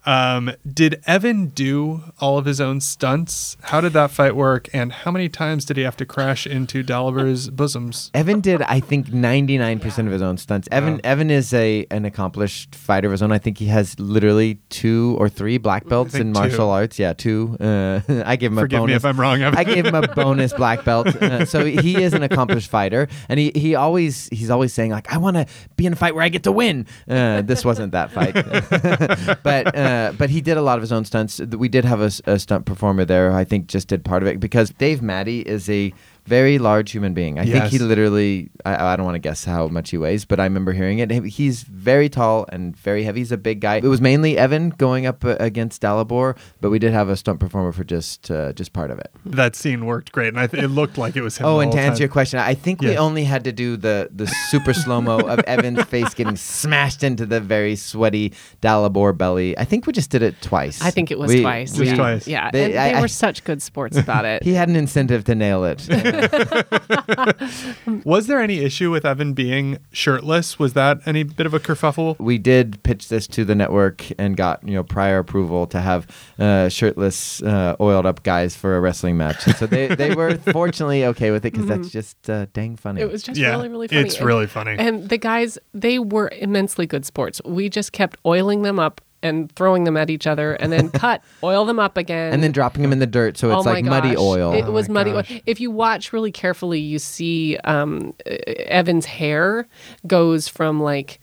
um, 0.05 0.51
did 0.71 1.01
Evan 1.07 1.47
do 1.47 2.01
all 2.19 2.37
of 2.37 2.45
his 2.45 2.59
own 2.59 2.81
stunts? 2.81 3.57
How 3.63 3.81
did 3.81 3.93
that 3.93 4.11
fight 4.11 4.35
work? 4.35 4.67
And 4.73 4.91
how 4.91 5.11
many 5.11 5.29
times 5.29 5.65
did 5.65 5.77
he 5.77 5.83
have 5.83 5.97
to 5.97 6.05
crash 6.05 6.45
into 6.45 6.83
Dalibor's 6.83 7.49
bosoms? 7.49 8.11
Evan 8.13 8.39
did, 8.41 8.61
I 8.63 8.79
think, 8.79 9.07
99% 9.07 10.05
of 10.05 10.11
his 10.11 10.21
own 10.21 10.37
stunts. 10.37 10.67
Evan 10.71 10.99
Evan 11.03 11.29
is 11.29 11.53
a 11.53 11.85
an 11.91 12.05
accomplished 12.05 12.75
fighter 12.75 13.07
of 13.07 13.11
his 13.11 13.21
own. 13.21 13.31
I 13.31 13.37
think 13.37 13.57
he 13.57 13.65
has 13.67 13.99
literally 13.99 14.55
two 14.69 15.15
or 15.19 15.29
three 15.29 15.57
black 15.57 15.85
belts 15.87 16.15
in 16.15 16.31
martial 16.31 16.67
two. 16.67 16.69
arts. 16.69 16.99
Yeah, 16.99 17.13
two. 17.13 17.57
Uh, 17.59 18.01
I 18.25 18.35
give 18.35 18.51
him 18.51 18.59
Forgive 18.59 18.77
a 18.77 18.81
bonus. 18.81 18.91
me 18.91 18.95
if 18.95 19.05
I'm 19.05 19.19
wrong, 19.19 19.41
Evan. 19.41 19.57
I 19.57 19.63
gave 19.63 19.85
him 19.85 19.95
a 19.95 20.07
bonus 20.15 20.53
black 20.53 20.83
belt. 20.83 21.07
Uh, 21.07 21.45
so 21.45 21.65
he 21.65 22.01
is 22.01 22.13
an 22.13 22.23
accomplished 22.23 22.69
fighter, 22.69 23.07
and 23.29 23.39
he, 23.39 23.51
he 23.55 23.75
always 23.75 24.27
he's 24.29 24.49
always 24.49 24.73
saying 24.73 24.91
like, 24.91 25.11
I 25.11 25.17
want 25.17 25.37
to 25.37 25.45
be 25.75 25.85
in 25.85 25.93
a 25.93 25.95
fight 25.95 26.15
where 26.15 26.23
I 26.23 26.29
get 26.29 26.43
to 26.43 26.51
win. 26.51 26.85
Uh, 27.07 27.41
this 27.41 27.63
wasn't 27.63 27.91
that 27.93 28.11
fight, 28.11 28.33
but 29.43 29.75
uh, 29.93 30.11
but 30.13 30.29
he 30.29 30.41
did 30.41 30.57
a 30.57 30.61
lot 30.61 30.77
of 30.77 30.81
his 30.81 30.91
own 30.91 31.05
stunts. 31.05 31.39
We 31.39 31.69
did 31.69 31.85
have 31.85 32.01
a 32.01 32.39
stunt 32.39 32.65
performer 32.65 33.05
there. 33.05 33.31
I 33.31 33.43
think 33.43 33.67
just 33.67 33.87
did 33.87 34.03
part 34.03 34.23
of 34.23 34.27
it 34.27 34.39
because 34.39 34.71
Dave 34.71 35.01
Matty 35.01 35.41
is 35.41 35.69
a 35.69 35.93
very 36.25 36.57
large 36.57 36.91
human 36.91 37.13
being. 37.13 37.37
I 37.39 37.45
think 37.45 37.65
he 37.65 37.79
literally 37.79 38.49
I, 38.65 38.93
I 38.93 38.95
don't 38.95 39.05
want 39.05 39.15
to 39.15 39.19
guess 39.19 39.43
how 39.45 39.67
much 39.67 39.89
he 39.91 39.97
weighs, 39.97 40.25
but 40.25 40.39
I 40.39 40.43
remember 40.45 40.71
hearing 40.71 40.99
it. 40.99 41.11
He- 41.11 41.29
He's 41.29 41.63
very 41.63 42.07
tall 42.09 42.45
and 42.49 42.75
very 42.77 43.03
heavy. 43.03 43.19
He's 43.21 43.31
a 43.31 43.37
big 43.37 43.59
guy. 43.59 43.77
It 43.77 43.83
was 43.83 43.99
mainly 44.01 44.37
Evan 44.37 44.69
going 44.69 45.05
up 45.05 45.25
uh, 45.25 45.35
against 45.39 45.81
Dalibor, 45.81 46.37
but 46.61 46.69
we 46.69 46.79
did 46.79 46.93
have 46.93 47.09
a 47.09 47.17
stunt 47.17 47.39
performer 47.39 47.71
for 47.71 47.83
just 47.83 48.29
uh, 48.31 48.53
just 48.53 48.71
part 48.73 48.91
of 48.91 48.99
it. 48.99 49.11
That 49.25 49.55
scene 49.55 49.85
worked 49.85 50.11
great, 50.11 50.29
and 50.29 50.39
I 50.39 50.47
th- 50.47 50.63
it 50.63 50.67
looked 50.69 50.97
like 50.97 51.15
it 51.15 51.21
was 51.21 51.37
him. 51.37 51.45
Oh, 51.45 51.57
the 51.57 51.63
and 51.63 51.71
to 51.73 51.77
whole 51.77 51.87
answer 51.87 52.03
your 52.03 52.09
question, 52.09 52.39
I 52.39 52.53
think 52.53 52.81
we 52.81 52.89
Yes. 52.89 52.99
only 52.99 53.23
had 53.25 53.43
to 53.45 53.51
do 53.51 53.75
the 53.77 54.09
the 54.13 54.27
super 54.49 54.73
slow 54.73 55.01
mo 55.01 55.19
of 55.19 55.39
Evan's 55.47 55.83
face 55.85 56.13
getting 56.13 56.35
smashed 56.37 57.03
into 57.03 57.25
the 57.25 57.39
very 57.41 57.75
sweaty 57.75 58.33
Dalibor 58.61 59.17
belly. 59.17 59.57
I 59.57 59.65
think 59.65 59.85
we 59.87 59.93
just 59.93 60.09
did 60.09 60.21
it 60.21 60.41
twice. 60.41 60.81
I 60.81 60.89
think 60.91 61.11
it 61.11 61.19
was 61.19 61.29
We- 61.29 61.41
twice. 61.41 61.71
Just 61.73 61.83
yeah. 61.91 61.95
twice. 61.95 62.27
Yeah. 62.27 62.51
They- 62.51 62.65
and 62.65 62.73
they 62.73 62.77
I- 62.93 62.97
I- 62.97 63.01
were 63.01 63.07
such 63.07 63.43
good 63.43 63.61
sports 63.61 63.97
about 63.97 64.25
it. 64.33 64.43
He 64.43 64.53
had 64.53 64.69
an 64.69 64.75
incentive 64.75 65.23
to 65.25 65.35
nail 65.35 65.63
it. 65.65 65.87
Was 68.05 68.27
there 68.27 68.39
any 68.41 68.59
issue 68.59 68.91
with 68.91 69.05
Evan 69.05 69.33
being 69.33 69.77
shirtless? 69.91 70.59
Was 70.59 70.73
that 70.73 70.99
any 71.05 71.23
bit 71.23 71.45
of 71.45 71.53
a 71.53 71.59
kerfuffle? 71.59 72.17
we 72.19 72.37
did 72.37 72.81
pitch 72.83 73.09
this 73.09 73.27
to 73.27 73.43
the 73.45 73.55
network 73.55 74.03
and 74.19 74.35
got 74.37 74.65
you 74.67 74.73
know 74.73 74.83
prior 74.83 75.19
approval 75.19 75.67
to 75.67 75.79
have 75.81 76.07
uh, 76.39 76.69
shirtless, 76.69 77.41
uh, 77.43 77.75
oiled 77.79 78.05
up 78.05 78.23
guys 78.23 78.55
for 78.55 78.75
a 78.75 78.79
wrestling 78.81 79.17
match. 79.17 79.45
And 79.47 79.55
so 79.55 79.65
they, 79.67 79.87
they 79.87 80.13
were 80.15 80.37
fortunately 80.51 81.05
okay 81.05 81.31
with 81.31 81.45
it 81.45 81.51
because 81.53 81.67
that's 81.67 81.89
just 81.89 82.29
uh, 82.29 82.45
dang 82.53 82.75
funny. 82.75 83.01
It 83.01 83.11
was 83.11 83.23
just 83.23 83.39
Yeah, 83.39 83.51
really, 83.51 83.69
really 83.69 83.87
funny. 83.87 84.01
it's 84.01 84.17
And- 84.17 84.25
really 84.25 84.47
funny. 84.47 84.75
And 84.77 85.09
the 85.09 85.17
guys, 85.17 85.57
they 85.73 85.99
were 85.99 86.29
immensely 86.39 86.85
good 86.85 87.05
sports. 87.05 87.41
We 87.45 87.69
just 87.69 87.91
kept 87.91 88.17
oiling 88.25 88.61
them 88.63 88.79
up 88.79 89.01
and 89.23 89.51
throwing 89.55 89.85
them 89.85 89.97
at 89.97 90.09
each 90.09 90.27
other 90.27 90.53
and 90.53 90.71
then 90.71 90.89
cut, 90.91 91.23
oil 91.43 91.65
them 91.65 91.79
up 91.79 91.97
again. 91.97 92.33
and 92.33 92.43
then 92.43 92.51
dropping 92.51 92.83
them 92.83 92.91
in 92.91 92.99
the 92.99 93.07
dirt, 93.07 93.37
so 93.37 93.49
it's 93.49 93.61
oh 93.61 93.63
my 93.63 93.73
like 93.73 93.85
muddy 93.85 94.15
oil. 94.15 94.53
It 94.53 94.67
was 94.71 94.89
my 94.89 95.03
muddy 95.03 95.11
oil. 95.11 95.41
If 95.45 95.59
you 95.59 95.71
watch 95.71 96.13
really 96.13 96.31
carefully, 96.31 96.79
you 96.79 96.99
see 96.99 97.57
um, 97.63 98.13
uh, 98.29 98.35
Evan's 98.67 99.05
hair 99.05 99.67
goes 100.05 100.47
from 100.47 100.81
like 100.81 101.19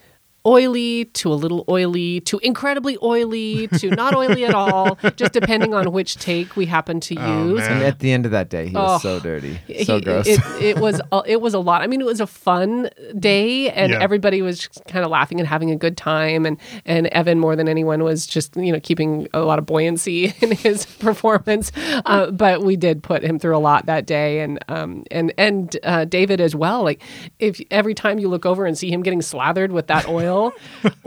oily 0.47 1.05
to 1.07 1.33
a 1.33 1.35
little 1.35 1.65
oily 1.69 2.21
to 2.23 2.39
incredibly 2.39 2.97
oily 3.03 3.69
to 3.69 3.91
not 3.91 4.15
oily 4.15 4.45
at 4.45 4.55
all, 4.55 4.99
just 5.17 5.33
depending 5.33 5.75
on 5.75 5.93
which 5.93 6.17
take 6.17 6.57
we 6.57 6.67
happen 6.67 7.01
to 7.01 7.17
Oh, 7.19 7.45
use. 7.49 7.59
man. 7.61 7.73
and 7.73 7.83
at 7.83 7.99
the 7.99 8.13
end 8.13 8.25
of 8.25 8.33
that 8.33 8.49
day, 8.49 8.69
he 8.69 8.75
was 8.75 9.05
Oh. 9.05 9.19
so 9.19 9.21
dirty, 9.21 9.59
so 9.85 9.97
He- 9.97 10.01
gross. 10.01 10.27
It, 10.27 10.41
it 10.61 10.79
was 10.79 11.01
a, 11.13 11.23
it 11.27 11.41
was 11.41 11.55
a 11.55 11.59
lot. 11.59 11.83
I 11.83 11.87
mean, 11.87 12.01
it 12.01 12.07
was 12.07 12.21
a 12.21 12.27
fun 12.27 12.89
day, 13.19 13.71
and 13.71 13.93
Yeah. 13.93 13.99
everybody 14.01 14.41
was 14.43 14.69
kind 14.89 15.05
of 15.05 15.11
laughing 15.11 15.39
and 15.41 15.47
having 15.49 15.71
a 15.71 15.77
good 15.77 15.97
time. 15.97 16.47
And 16.47 16.57
and 16.87 17.07
Evan, 17.09 17.39
more 17.39 17.57
than 17.57 17.69
anyone, 17.69 18.03
was 18.03 18.27
just 18.27 18.57
you 18.57 18.73
know 18.73 18.81
keeping 18.81 19.29
a 19.35 19.41
lot 19.41 19.59
of 19.59 19.67
buoyancy 19.67 20.33
in 20.41 20.53
his 20.53 20.87
performance. 20.87 21.71
Uh, 22.07 22.31
but 22.31 22.63
we 22.63 22.77
did 22.77 23.03
put 23.03 23.23
him 23.23 23.39
through 23.39 23.57
a 23.57 23.59
lot 23.59 23.87
that 23.87 24.07
day, 24.07 24.41
and 24.41 24.59
um 24.69 25.05
and 25.11 25.33
and 25.37 25.77
uh, 25.83 26.05
David 26.07 26.41
as 26.41 26.55
well. 26.55 26.83
Like 26.83 27.03
if 27.39 27.61
every 27.71 27.95
time 27.95 28.19
you 28.19 28.29
look 28.29 28.47
over 28.47 28.65
and 28.67 28.77
see 28.79 28.91
him 28.91 29.03
getting 29.03 29.21
slathered 29.23 29.73
with 29.73 29.87
that 29.89 30.09
oil, 30.09 30.30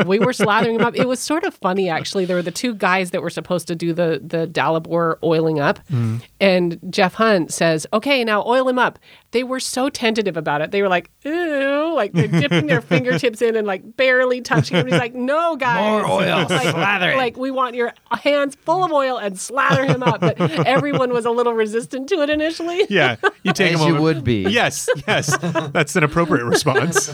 we 0.05 0.19
were 0.19 0.31
slathering 0.31 0.75
him 0.75 0.81
up. 0.81 0.95
It 0.95 1.07
was 1.07 1.19
sort 1.19 1.43
of 1.43 1.53
funny 1.53 1.89
actually. 1.89 2.25
There 2.25 2.35
were 2.35 2.41
the 2.41 2.51
two 2.51 2.75
guys 2.75 3.11
that 3.11 3.21
were 3.21 3.29
supposed 3.29 3.67
to 3.67 3.75
do 3.75 3.93
the 3.93 4.21
the 4.23 4.47
Dalibor 4.47 5.17
oiling 5.23 5.59
up, 5.59 5.79
mm-hmm. 5.87 6.17
and 6.39 6.79
Jeff 6.89 7.15
Hunt 7.15 7.51
says, 7.53 7.87
"Okay, 7.93 8.23
now 8.23 8.43
oil 8.45 8.67
him 8.67 8.79
up." 8.79 8.99
They 9.31 9.43
were 9.43 9.59
so 9.59 9.89
tentative 9.89 10.37
about 10.37 10.61
it. 10.61 10.71
They 10.71 10.81
were 10.81 10.89
like, 10.89 11.09
"Ew," 11.23 11.93
like 11.95 12.13
they're 12.13 12.27
dipping 12.27 12.67
their 12.67 12.81
fingertips 12.93 13.41
in 13.41 13.55
and 13.55 13.65
like 13.65 13.97
barely 13.97 14.41
touching 14.41 14.77
him. 14.77 14.87
He's 14.87 14.99
like, 14.99 15.15
"No, 15.15 15.55
guys, 15.55 16.03
More 16.05 16.21
oil, 16.21 16.45
like, 16.49 16.69
slather 16.69 17.11
it." 17.11 17.17
Like 17.17 17.37
we 17.37 17.51
want 17.51 17.75
your 17.75 17.93
hands 18.11 18.55
full 18.55 18.83
of 18.83 18.91
oil 18.91 19.17
and 19.17 19.39
slather 19.39 19.85
him 19.85 20.03
up." 20.03 20.21
But 20.21 20.39
everyone 20.67 21.11
was 21.11 21.25
a 21.25 21.31
little 21.31 21.53
resistant 21.53 22.09
to 22.09 22.21
it 22.21 22.29
initially. 22.29 22.85
Yeah, 22.89 23.15
you 23.43 23.53
take 23.53 23.73
As 23.73 23.81
a 23.81 23.87
you 23.87 23.95
would 23.95 24.23
be. 24.23 24.43
Yes, 24.43 24.89
yes, 25.07 25.35
that's 25.71 25.95
an 25.95 26.03
appropriate 26.03 26.45
response. 26.45 27.13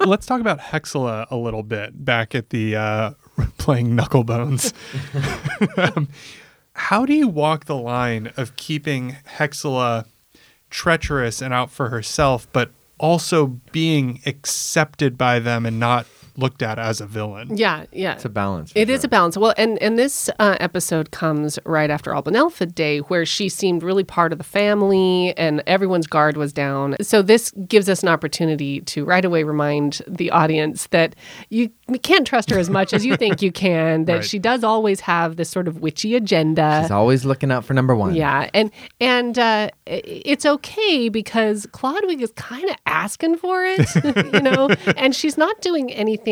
Let's 0.00 0.26
talk 0.26 0.40
about 0.40 0.58
Hexala 0.58 1.26
a 1.30 1.36
little 1.36 1.62
bit. 1.62 2.04
Back 2.04 2.34
at 2.34 2.50
the 2.50 2.76
uh, 2.76 3.10
playing 3.58 3.96
Knucklebones, 3.96 4.72
um, 5.96 6.08
how 6.72 7.04
do 7.04 7.12
you 7.12 7.28
walk 7.28 7.66
the 7.66 7.76
line 7.76 8.32
of 8.36 8.56
keeping 8.56 9.16
Hexala 9.36 10.06
treacherous 10.70 11.42
and 11.42 11.52
out 11.52 11.70
for 11.70 11.90
herself, 11.90 12.46
but 12.52 12.70
also 12.98 13.60
being 13.72 14.20
accepted 14.26 15.18
by 15.18 15.38
them 15.38 15.66
and 15.66 15.80
not 15.80 16.06
looked 16.40 16.62
at 16.62 16.78
as 16.78 17.00
a 17.00 17.06
villain? 17.06 17.56
Yeah, 17.56 17.84
yeah. 17.92 18.14
it's 18.14 18.24
a 18.24 18.28
balance. 18.28 18.72
for 18.72 18.78
It 18.78 18.90
is 18.90 19.00
sure. 19.02 19.06
a 19.06 19.08
balance. 19.08 19.36
Well, 19.36 19.54
and 19.56 19.80
and 19.82 19.98
this 19.98 20.28
uh, 20.38 20.56
episode 20.60 21.10
comes 21.12 21.58
right 21.64 21.90
after 21.90 22.14
Alban 22.14 22.34
Elfed 22.34 22.74
Day, 22.74 22.98
where 22.98 23.24
she 23.24 23.48
seemed 23.48 23.82
really 23.82 24.04
part 24.04 24.32
of 24.32 24.38
the 24.38 24.44
family, 24.44 25.32
and 25.36 25.62
everyone's 25.66 26.06
guard 26.06 26.36
was 26.36 26.52
down. 26.52 26.96
So 27.00 27.22
this 27.22 27.52
gives 27.68 27.88
us 27.88 28.02
an 28.02 28.08
opportunity 28.08 28.80
to 28.82 29.04
right 29.04 29.24
away 29.24 29.44
remind 29.44 30.02
the 30.08 30.30
audience 30.30 30.86
that 30.88 31.14
you 31.50 31.70
can't 32.02 32.26
trust 32.26 32.50
her 32.50 32.58
as 32.58 32.70
much 32.70 32.92
as 32.92 33.04
you 33.04 33.16
think 33.16 33.42
you 33.42 33.52
can. 33.52 34.04
That 34.10 34.14
Right. 34.16 34.24
she 34.24 34.38
does 34.38 34.64
always 34.64 35.00
have 35.00 35.36
this 35.36 35.48
sort 35.50 35.68
of 35.68 35.80
witchy 35.80 36.14
agenda. 36.16 36.80
She's 36.82 36.90
always 36.90 37.24
looking 37.24 37.50
out 37.52 37.64
for 37.64 37.74
number 37.74 37.94
one. 37.94 38.14
Yeah, 38.14 38.48
and 38.54 38.70
and 39.00 39.38
uh, 39.38 39.70
it's 39.86 40.44
okay 40.46 41.08
because 41.08 41.66
Clodwig 41.66 42.20
is 42.22 42.32
kind 42.32 42.68
of 42.68 42.76
asking 42.86 43.36
for 43.36 43.64
it, 43.64 43.86
you 44.34 44.40
know, 44.40 44.68
and 44.96 45.14
she's 45.14 45.36
not 45.36 45.60
doing 45.60 45.92
anything 45.92 46.29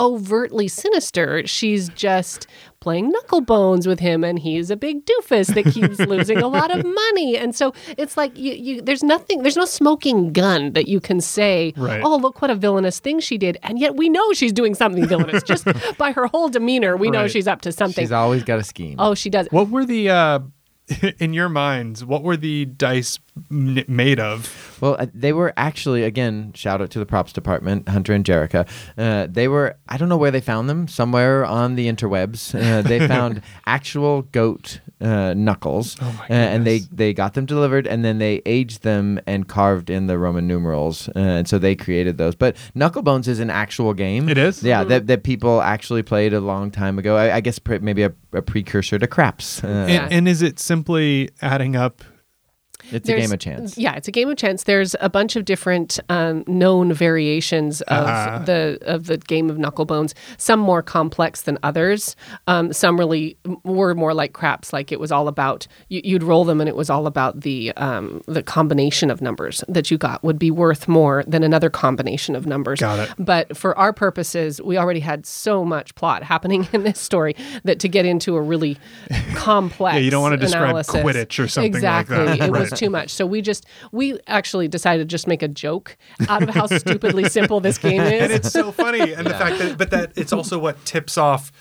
overtly 0.00 0.68
sinister. 0.68 1.46
She's 1.46 1.88
just 1.90 2.46
playing 2.80 3.10
knuckle 3.10 3.40
bones 3.40 3.86
with 3.86 4.00
him, 4.00 4.24
and 4.24 4.38
he's 4.38 4.70
a 4.70 4.76
big 4.76 5.04
doofus 5.06 5.54
that 5.54 5.64
keeps 5.72 5.98
losing 6.12 6.38
a 6.38 6.48
lot 6.48 6.70
of 6.76 6.84
money, 6.84 7.36
and 7.36 7.54
so 7.54 7.72
it's 7.96 8.16
like 8.16 8.36
you, 8.36 8.52
you 8.54 8.82
there's 8.82 9.02
nothing, 9.02 9.42
there's 9.42 9.56
no 9.56 9.64
smoking 9.64 10.32
gun 10.32 10.72
that 10.72 10.88
you 10.88 11.00
can 11.00 11.20
say, 11.20 11.72
Right. 11.76 12.02
oh 12.04 12.16
look 12.16 12.42
what 12.42 12.50
a 12.50 12.54
villainous 12.56 12.98
thing 13.00 13.20
she 13.20 13.38
did, 13.38 13.56
and 13.62 13.78
yet 13.78 13.96
we 13.96 14.08
know 14.08 14.32
she's 14.32 14.52
doing 14.52 14.74
something 14.74 15.06
villainous 15.06 15.42
just 15.44 15.66
by 15.98 16.12
her 16.12 16.26
whole 16.26 16.48
demeanor. 16.48 16.96
We 16.96 17.10
know 17.10 17.28
she's 17.28 17.46
up 17.46 17.60
to 17.62 17.72
something. 17.72 18.02
She's 18.02 18.12
always 18.12 18.42
got 18.42 18.58
a 18.58 18.64
scheme. 18.64 18.96
oh, 18.98 19.14
she 19.14 19.30
does. 19.30 19.46
What 19.50 19.68
were 19.70 19.84
the 19.84 20.10
uh, 20.10 20.38
in 21.20 21.32
your 21.32 21.48
minds? 21.48 22.04
What 22.04 22.22
were 22.24 22.36
the 22.36 22.64
dice 22.66 23.18
m- 23.50 23.84
made 23.88 24.20
of? 24.20 24.78
Well, 24.80 24.96
uh, 24.98 25.06
they 25.14 25.32
were 25.32 25.52
actually 25.56 26.02
again 26.02 26.52
shout 26.54 26.80
out 26.82 26.90
to 26.90 26.98
the 26.98 27.06
props 27.06 27.32
department, 27.32 27.88
Hunter 27.88 28.12
and 28.12 28.24
Jerica. 28.24 28.68
Uh, 28.98 29.26
they 29.30 29.48
were 29.48 29.76
I 29.88 29.96
don't 29.96 30.08
know 30.08 30.16
where 30.16 30.30
they 30.30 30.40
found 30.40 30.68
them, 30.68 30.88
somewhere 30.88 31.44
on 31.44 31.74
the 31.76 31.86
interwebs. 31.88 32.54
Uh, 32.54 32.82
they 32.88 33.06
found 33.06 33.42
actual 33.66 34.22
goat 34.22 34.80
uh, 35.00 35.34
knuckles, 35.34 35.96
Oh 36.00 36.12
my 36.18 36.24
uh, 36.26 36.38
and 36.38 36.66
they 36.66 36.80
they 36.90 37.12
got 37.12 37.34
them 37.34 37.46
delivered, 37.46 37.86
and 37.86 38.04
then 38.04 38.18
they 38.18 38.42
aged 38.46 38.82
them 38.82 39.20
and 39.26 39.48
carved 39.48 39.90
in 39.90 40.06
the 40.06 40.18
Roman 40.18 40.46
numerals, 40.46 41.08
uh, 41.08 41.12
and 41.18 41.48
so 41.48 41.58
they 41.58 41.74
created 41.74 42.18
those. 42.18 42.34
But 42.34 42.56
Knucklebones 42.76 43.28
is 43.28 43.40
an 43.40 43.50
actual 43.50 43.94
game. 43.94 44.28
It 44.28 44.38
is? 44.38 44.62
yeah. 44.62 44.84
That, 44.84 45.06
that 45.06 45.22
people 45.22 45.60
actually 45.62 46.02
played 46.02 46.32
a 46.32 46.40
long 46.40 46.70
time 46.70 46.98
ago. 46.98 47.16
I, 47.16 47.36
I 47.36 47.40
guess 47.40 47.58
pre- 47.58 47.78
maybe 47.78 48.02
a, 48.02 48.12
a 48.32 48.42
precursor 48.42 48.98
to 48.98 49.06
craps. 49.06 49.62
Uh, 49.62 49.86
And, 49.88 50.12
and 50.12 50.28
is 50.28 50.42
it 50.42 50.58
simply 50.58 51.30
adding 51.40 51.76
up? 51.76 52.02
It's 52.92 53.08
a 53.08 53.16
game 53.16 53.32
of 53.32 53.38
chance. 53.38 53.76
Yeah, 53.78 53.94
it's 53.94 54.08
a 54.08 54.12
game 54.12 54.28
of 54.28 54.36
chance. 54.36 54.64
There's 54.64 54.94
a 55.00 55.08
bunch 55.08 55.36
of 55.36 55.44
different 55.44 55.98
um, 56.08 56.44
known 56.46 56.92
variations 56.92 57.80
of 57.82 58.06
Uh-huh. 58.06 58.38
the 58.44 58.78
of 58.82 59.06
the 59.06 59.16
game 59.18 59.50
of 59.50 59.56
knucklebones. 59.56 60.12
Some 60.36 60.60
more 60.60 60.82
complex 60.82 61.42
than 61.42 61.58
others. 61.62 62.16
Um, 62.46 62.72
some 62.72 62.98
really 62.98 63.36
were 63.64 63.94
more 63.94 64.14
like 64.14 64.32
craps. 64.32 64.72
Like 64.72 64.92
it 64.92 65.00
was 65.00 65.10
all 65.12 65.28
about 65.28 65.66
you, 65.88 66.00
you'd 66.04 66.22
roll 66.22 66.44
them, 66.44 66.60
and 66.60 66.68
it 66.68 66.76
was 66.76 66.90
all 66.90 67.06
about 67.06 67.40
the 67.40 67.72
um, 67.76 68.22
the 68.26 68.42
combination 68.42 69.10
of 69.10 69.20
numbers 69.22 69.62
that 69.68 69.90
you 69.90 69.98
got 69.98 70.22
would 70.24 70.38
be 70.38 70.50
worth 70.50 70.88
more 70.88 71.24
than 71.26 71.42
another 71.42 71.70
combination 71.70 72.34
of 72.36 72.46
numbers. 72.46 72.80
Got 72.80 72.98
it. 73.00 73.14
But 73.18 73.56
for 73.56 73.76
our 73.78 73.92
purposes, 73.92 74.60
we 74.62 74.76
already 74.76 75.00
had 75.00 75.26
so 75.26 75.64
much 75.64 75.94
plot 75.94 76.22
happening 76.32 76.66
in 76.72 76.82
this 76.82 76.98
story 76.98 77.34
that 77.64 77.78
to 77.80 77.88
get 77.88 78.04
into 78.06 78.36
a 78.36 78.40
really 78.40 78.76
complex 79.34 79.94
Yeah, 79.94 80.00
you 80.00 80.10
don't 80.10 80.22
wanna 80.22 80.36
describe 80.36 80.62
analysis- 80.70 80.94
Quidditch 80.96 81.42
or 81.42 81.48
something 81.48 81.72
like 81.82 82.08
that. 82.08 82.40
It 82.40 82.50
was 82.50 82.70
Right. 82.70 82.78
Too 82.82 82.90
much. 82.90 83.10
So 83.10 83.26
we 83.26 83.42
just 83.42 83.66
we 83.92 84.18
actually 84.26 84.68
decided 84.68 85.08
to 85.08 85.12
just 85.12 85.26
make 85.26 85.42
a 85.42 85.48
joke 85.48 85.96
out 86.28 86.42
of 86.42 86.50
how 86.50 86.66
stupidly 86.78 87.28
simple 87.28 87.60
this 87.60 87.78
game 87.78 88.00
is. 88.00 88.22
And 88.22 88.32
it's 88.32 88.50
so 88.50 88.72
funny, 88.72 89.12
and 89.12 89.26
the 89.26 89.34
fact 89.34 89.58
that, 89.58 89.78
but 89.78 89.90
that 89.90 90.12
it's 90.16 90.32
also 90.32 90.58
what 90.58 90.84
tips 90.84 91.16
off 91.16 91.52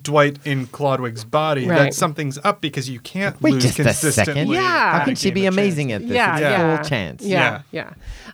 Dwight 0.00 0.38
in 0.46 0.66
Clodwig's 0.68 1.22
body 1.24 1.66
Right. 1.66 1.78
that 1.78 1.94
something's 1.94 2.38
up 2.44 2.62
because 2.62 2.88
you 2.88 2.98
can't 3.00 3.40
Wait 3.42 3.52
lose 3.54 3.62
just 3.64 3.78
a 3.78 3.82
consistently. 3.84 4.34
second. 4.34 4.48
Yeah. 4.52 4.98
How 4.98 5.04
can 5.04 5.14
she 5.16 5.30
be 5.30 5.44
of 5.46 5.54
chance. 5.54 5.62
amazing 5.66 5.92
at 5.92 6.00
this? 6.02 6.10
yeah, 6.10 6.32
it's 6.32 6.40
yeah. 6.40 6.72
a 6.72 6.76
full 6.78 6.84
chance. 6.88 7.22
Yeah, 7.24 7.62
yeah. 7.72 7.90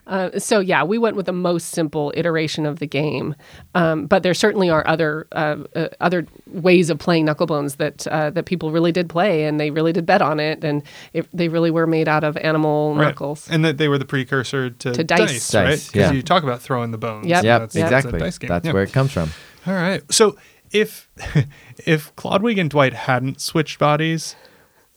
Uh, 0.07 0.39
so 0.39 0.59
yeah, 0.61 0.83
we 0.83 0.97
went 0.97 1.15
with 1.17 1.25
the 1.25 1.33
most 1.33 1.65
simple 1.69 2.13
iteration 2.15 2.65
of 2.65 2.79
the 2.79 2.87
game, 2.87 3.35
um, 3.75 4.05
but 4.07 4.23
there 4.23 4.33
certainly 4.33 4.69
are 4.69 4.87
other 4.87 5.27
uh, 5.33 5.57
uh, 5.75 5.87
other 5.99 6.25
ways 6.47 6.89
of 6.89 6.97
playing 6.97 7.25
Knucklebones 7.25 7.75
that 7.77 8.07
uh, 8.07 8.29
that 8.31 8.45
people 8.45 8.71
really 8.71 8.91
did 8.91 9.09
play 9.09 9.43
and 9.43 9.59
they 9.59 9.69
really 9.69 9.91
did 9.93 10.05
bet 10.05 10.21
on 10.21 10.39
it, 10.39 10.63
and 10.63 10.81
it, 11.13 11.27
they 11.33 11.49
really 11.49 11.71
were 11.71 11.85
made 11.85 12.07
out 12.07 12.23
of 12.23 12.37
animal 12.37 12.95
Right. 12.95 13.03
knuckles. 13.05 13.47
And 13.51 13.63
that 13.65 13.77
they 13.77 13.87
were 13.89 13.97
the 13.97 14.05
precursor 14.05 14.69
to, 14.69 14.93
To 14.93 15.03
dice. 15.03 15.53
right? 15.53 15.71
Because 15.71 15.93
yeah. 15.93 16.11
you 16.11 16.23
talk 16.23 16.43
about 16.43 16.61
throwing 16.61 16.91
the 16.91 16.97
bones. 16.97 17.27
Yep. 17.27 17.43
Yep, 17.43 17.43
That's- 17.43 17.73
that's 17.73 17.75
a 17.75 17.97
exactly. 17.97 18.19
dice 18.19 18.37
game. 18.37 18.47
That's 18.47 18.65
Yeah. 18.65 18.71
where 18.73 18.83
it 18.83 18.93
comes 18.93 19.11
from. 19.11 19.29
All 19.67 19.73
right. 19.73 20.01
So 20.11 20.37
if 20.71 21.09
if 21.85 22.15
Clodwig 22.15 22.59
and 22.59 22.69
Dwight 22.69 22.93
hadn't 22.93 23.41
switched 23.41 23.79
bodies, 23.79 24.35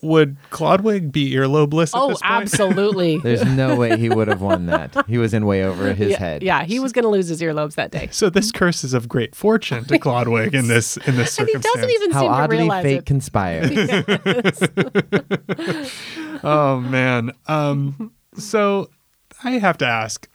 would 0.02 0.36
Clodwig 0.50 1.12
be 1.12 1.32
earlobeless 1.32 1.94
at 1.94 2.00
Oh, 2.00 2.08
this 2.08 2.20
point? 2.20 2.32
absolutely. 2.42 3.18
There's 3.18 3.44
no 3.44 3.76
way 3.76 3.96
he 3.96 4.08
would 4.08 4.26
have 4.26 4.40
won 4.42 4.66
that. 4.66 5.06
He 5.06 5.16
was 5.16 5.32
in 5.32 5.46
way 5.46 5.62
over 5.64 5.94
his 5.94 6.10
yeah, 6.10 6.18
head. 6.18 6.42
yeah, 6.42 6.64
he 6.64 6.80
was 6.80 6.92
going 6.92 7.04
to 7.04 7.08
lose 7.08 7.28
his 7.28 7.40
earlobes 7.40 7.76
that 7.76 7.92
day. 7.92 8.08
So 8.10 8.28
this 8.28 8.50
curse 8.50 8.82
is 8.82 8.94
of 8.94 9.08
great 9.08 9.36
fortune 9.36 9.84
to 9.84 9.98
Clodwig 10.00 10.54
in 10.54 10.66
this 10.66 10.96
in 10.96 11.14
this 11.16 11.38
And 11.38 11.46
he 11.48 11.52
circumstance. 11.54 11.74
doesn't 11.76 11.90
even 11.90 12.10
How 12.10 12.20
seem 12.20 12.28
to 12.30 12.34
oddly 12.34 12.56
realize 12.58 12.82
fate 12.82 12.98
it. 12.98 13.06
conspires. 13.06 13.70
Oh 16.44 16.80
man. 16.80 17.30
Um 17.46 18.12
so 18.34 18.90
I 19.44 19.52
have 19.52 19.78
to 19.78 19.86
ask 19.86 20.28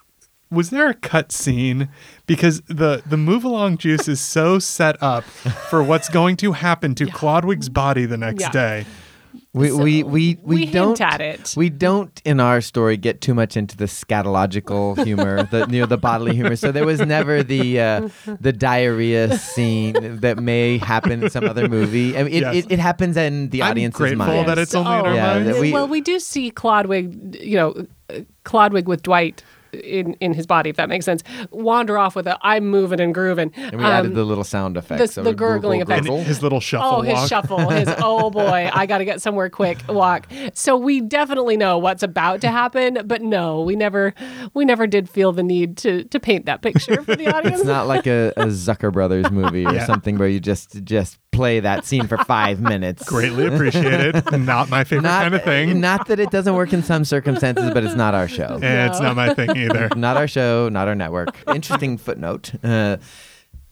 was 0.50 0.70
there 0.70 0.90
a 0.90 0.94
cut 0.94 1.32
scene 1.32 1.90
because 2.26 2.62
the 2.68 3.02
the 3.06 3.18
move 3.18 3.44
along 3.44 3.78
juice 3.78 4.08
is 4.08 4.20
so 4.22 4.60
set 4.60 5.02
up 5.02 5.24
for 5.24 5.84
what's 5.84 6.10
going 6.10 6.38
to 6.38 6.54
happen 6.54 6.96
to 6.96 7.06
Clodwig's 7.08 7.70
body 7.70 8.06
the 8.06 8.18
next 8.18 8.42
Yeah. 8.42 8.52
day. 8.52 8.86
We, 9.54 9.72
we, 9.72 10.04
we, 10.04 10.04
we, 10.04 10.36
we 10.44 10.66
don't 10.68 11.00
hint 11.00 11.02
at 11.02 11.22
it. 11.22 11.54
We 11.58 11.70
don't 11.70 12.22
in 12.26 12.40
our 12.40 12.62
story 12.62 12.96
get 12.96 13.22
too 13.22 13.34
much 13.34 13.58
into 13.58 13.76
the 13.76 13.86
scatological 13.86 15.04
humor, 15.04 15.44
the 15.44 15.68
you 15.70 15.80
know 15.80 15.86
the 15.88 15.98
bodily 15.98 16.36
humor. 16.36 16.56
So 16.56 16.72
there 16.72 16.86
was 16.86 17.00
never 17.02 17.42
the 17.44 17.80
uh, 17.80 18.10
the 18.40 18.54
diarrhea 18.54 19.38
scene 19.38 19.96
that 20.20 20.38
may 20.38 20.78
happen 20.78 21.24
in 21.24 21.30
some 21.30 21.46
other 21.46 21.68
movie. 21.68 22.16
I 22.18 22.24
mean, 22.24 22.34
it, 22.34 22.42
Yes. 22.42 22.56
it, 22.66 22.72
it 22.74 22.80
happens 22.80 23.18
in 23.18 23.50
the 23.50 23.64
I'm 23.64 23.72
audience's 23.72 23.98
grateful 23.98 24.26
mind. 24.28 24.48
that 24.50 24.58
it's 24.60 24.76
only 24.76 24.92
in 24.92 25.06
our 25.06 25.16
Yeah, 25.16 25.40
minds. 25.40 25.60
we- 25.60 25.72
well, 25.74 25.88
we 25.88 26.02
do 26.02 26.20
see 26.20 26.52
Clodwig, 26.52 27.42
you 27.42 27.56
know, 27.58 27.86
uh, 28.10 28.20
Clodwig 28.46 28.86
with 28.86 29.02
Dwight 29.04 29.44
in 29.84 30.14
in 30.16 30.34
his 30.34 30.46
body, 30.46 30.70
if 30.70 30.76
that 30.78 30.90
makes 30.90 31.06
sense, 31.06 31.24
wander 31.52 31.98
off 31.98 32.16
with 32.16 32.28
a 32.28 32.38
"I'm 32.42 32.68
moving 32.68 33.00
and 33.00 33.14
grooving." 33.14 33.52
and 33.56 33.78
we 33.78 33.84
added 33.86 34.10
um, 34.12 34.14
the 34.16 34.24
little 34.24 34.44
sound 34.44 34.78
effects. 34.78 35.16
the 35.16 35.22
of 35.22 35.28
a 35.28 35.34
gurgling 35.34 35.80
gurgle, 35.80 35.94
effects. 35.94 36.08
gurgle. 36.08 36.24
His 36.24 36.44
little 36.44 36.60
shuffle 36.60 37.00
Oh, 37.00 37.02
his 37.02 37.28
shuffle, 37.28 37.70
his 37.70 37.88
oh 38.00 38.30
boy, 38.30 38.70
I 38.74 38.86
got 38.86 39.00
to 39.00 39.06
get 39.06 39.22
somewhere 39.22 39.50
quick 39.50 39.80
walk. 39.88 40.28
So 40.54 40.78
we 40.78 41.02
definitely 41.02 41.58
know 41.58 41.78
what's 41.78 42.04
about 42.04 42.42
to 42.42 42.50
happen, 42.50 43.00
but 43.06 43.22
no, 43.22 43.62
we 43.62 43.76
never, 43.76 44.14
we 44.54 44.66
never 44.66 44.88
did 44.88 45.10
feel 45.10 45.32
the 45.32 45.44
need 45.44 45.78
to 45.78 46.04
to 46.06 46.20
paint 46.20 46.46
that 46.46 46.62
picture 46.62 47.02
for 47.04 47.16
the 47.16 47.28
audience. 47.36 47.60
It's 47.60 47.68
not 47.68 47.88
like 47.88 48.08
a, 48.08 48.34
a 48.38 48.46
Zucker 48.48 48.92
Brothers 48.92 49.32
movie 49.32 49.66
or 49.66 49.74
Yeah. 49.78 49.86
something 49.86 50.18
where 50.18 50.28
you 50.30 50.40
just 50.40 50.84
just 50.84 51.20
play 51.38 51.60
that 51.62 51.86
scene 51.86 52.08
for 52.08 52.18
five 52.26 52.60
minutes. 52.60 53.04
Greatly 53.08 53.46
appreciated. 53.46 54.16
not 54.40 54.70
my 54.70 54.84
favorite 54.84 55.04
Not, 55.04 55.22
kind 55.24 55.36
of 55.36 55.44
thing. 55.44 55.80
not 55.80 56.08
that 56.08 56.20
it 56.20 56.32
doesn't 56.32 56.56
work 56.56 56.74
in 56.74 56.84
some 56.84 57.06
circumstances, 57.06 57.72
but 57.74 57.84
it's 57.84 57.96
not 57.96 58.14
our 58.16 58.28
show. 58.28 58.60
Eh, 58.62 58.88
It's 58.88 59.00
not 59.00 59.16
my 59.16 59.34
thing 59.34 59.56
either. 59.56 59.90
not 59.96 60.18
our 60.18 60.28
show, 60.28 60.68
not 60.70 60.88
our 60.88 60.96
network. 60.96 61.38
Interesting 61.48 61.98
footnote. 61.98 62.52
Uh, 62.64 62.98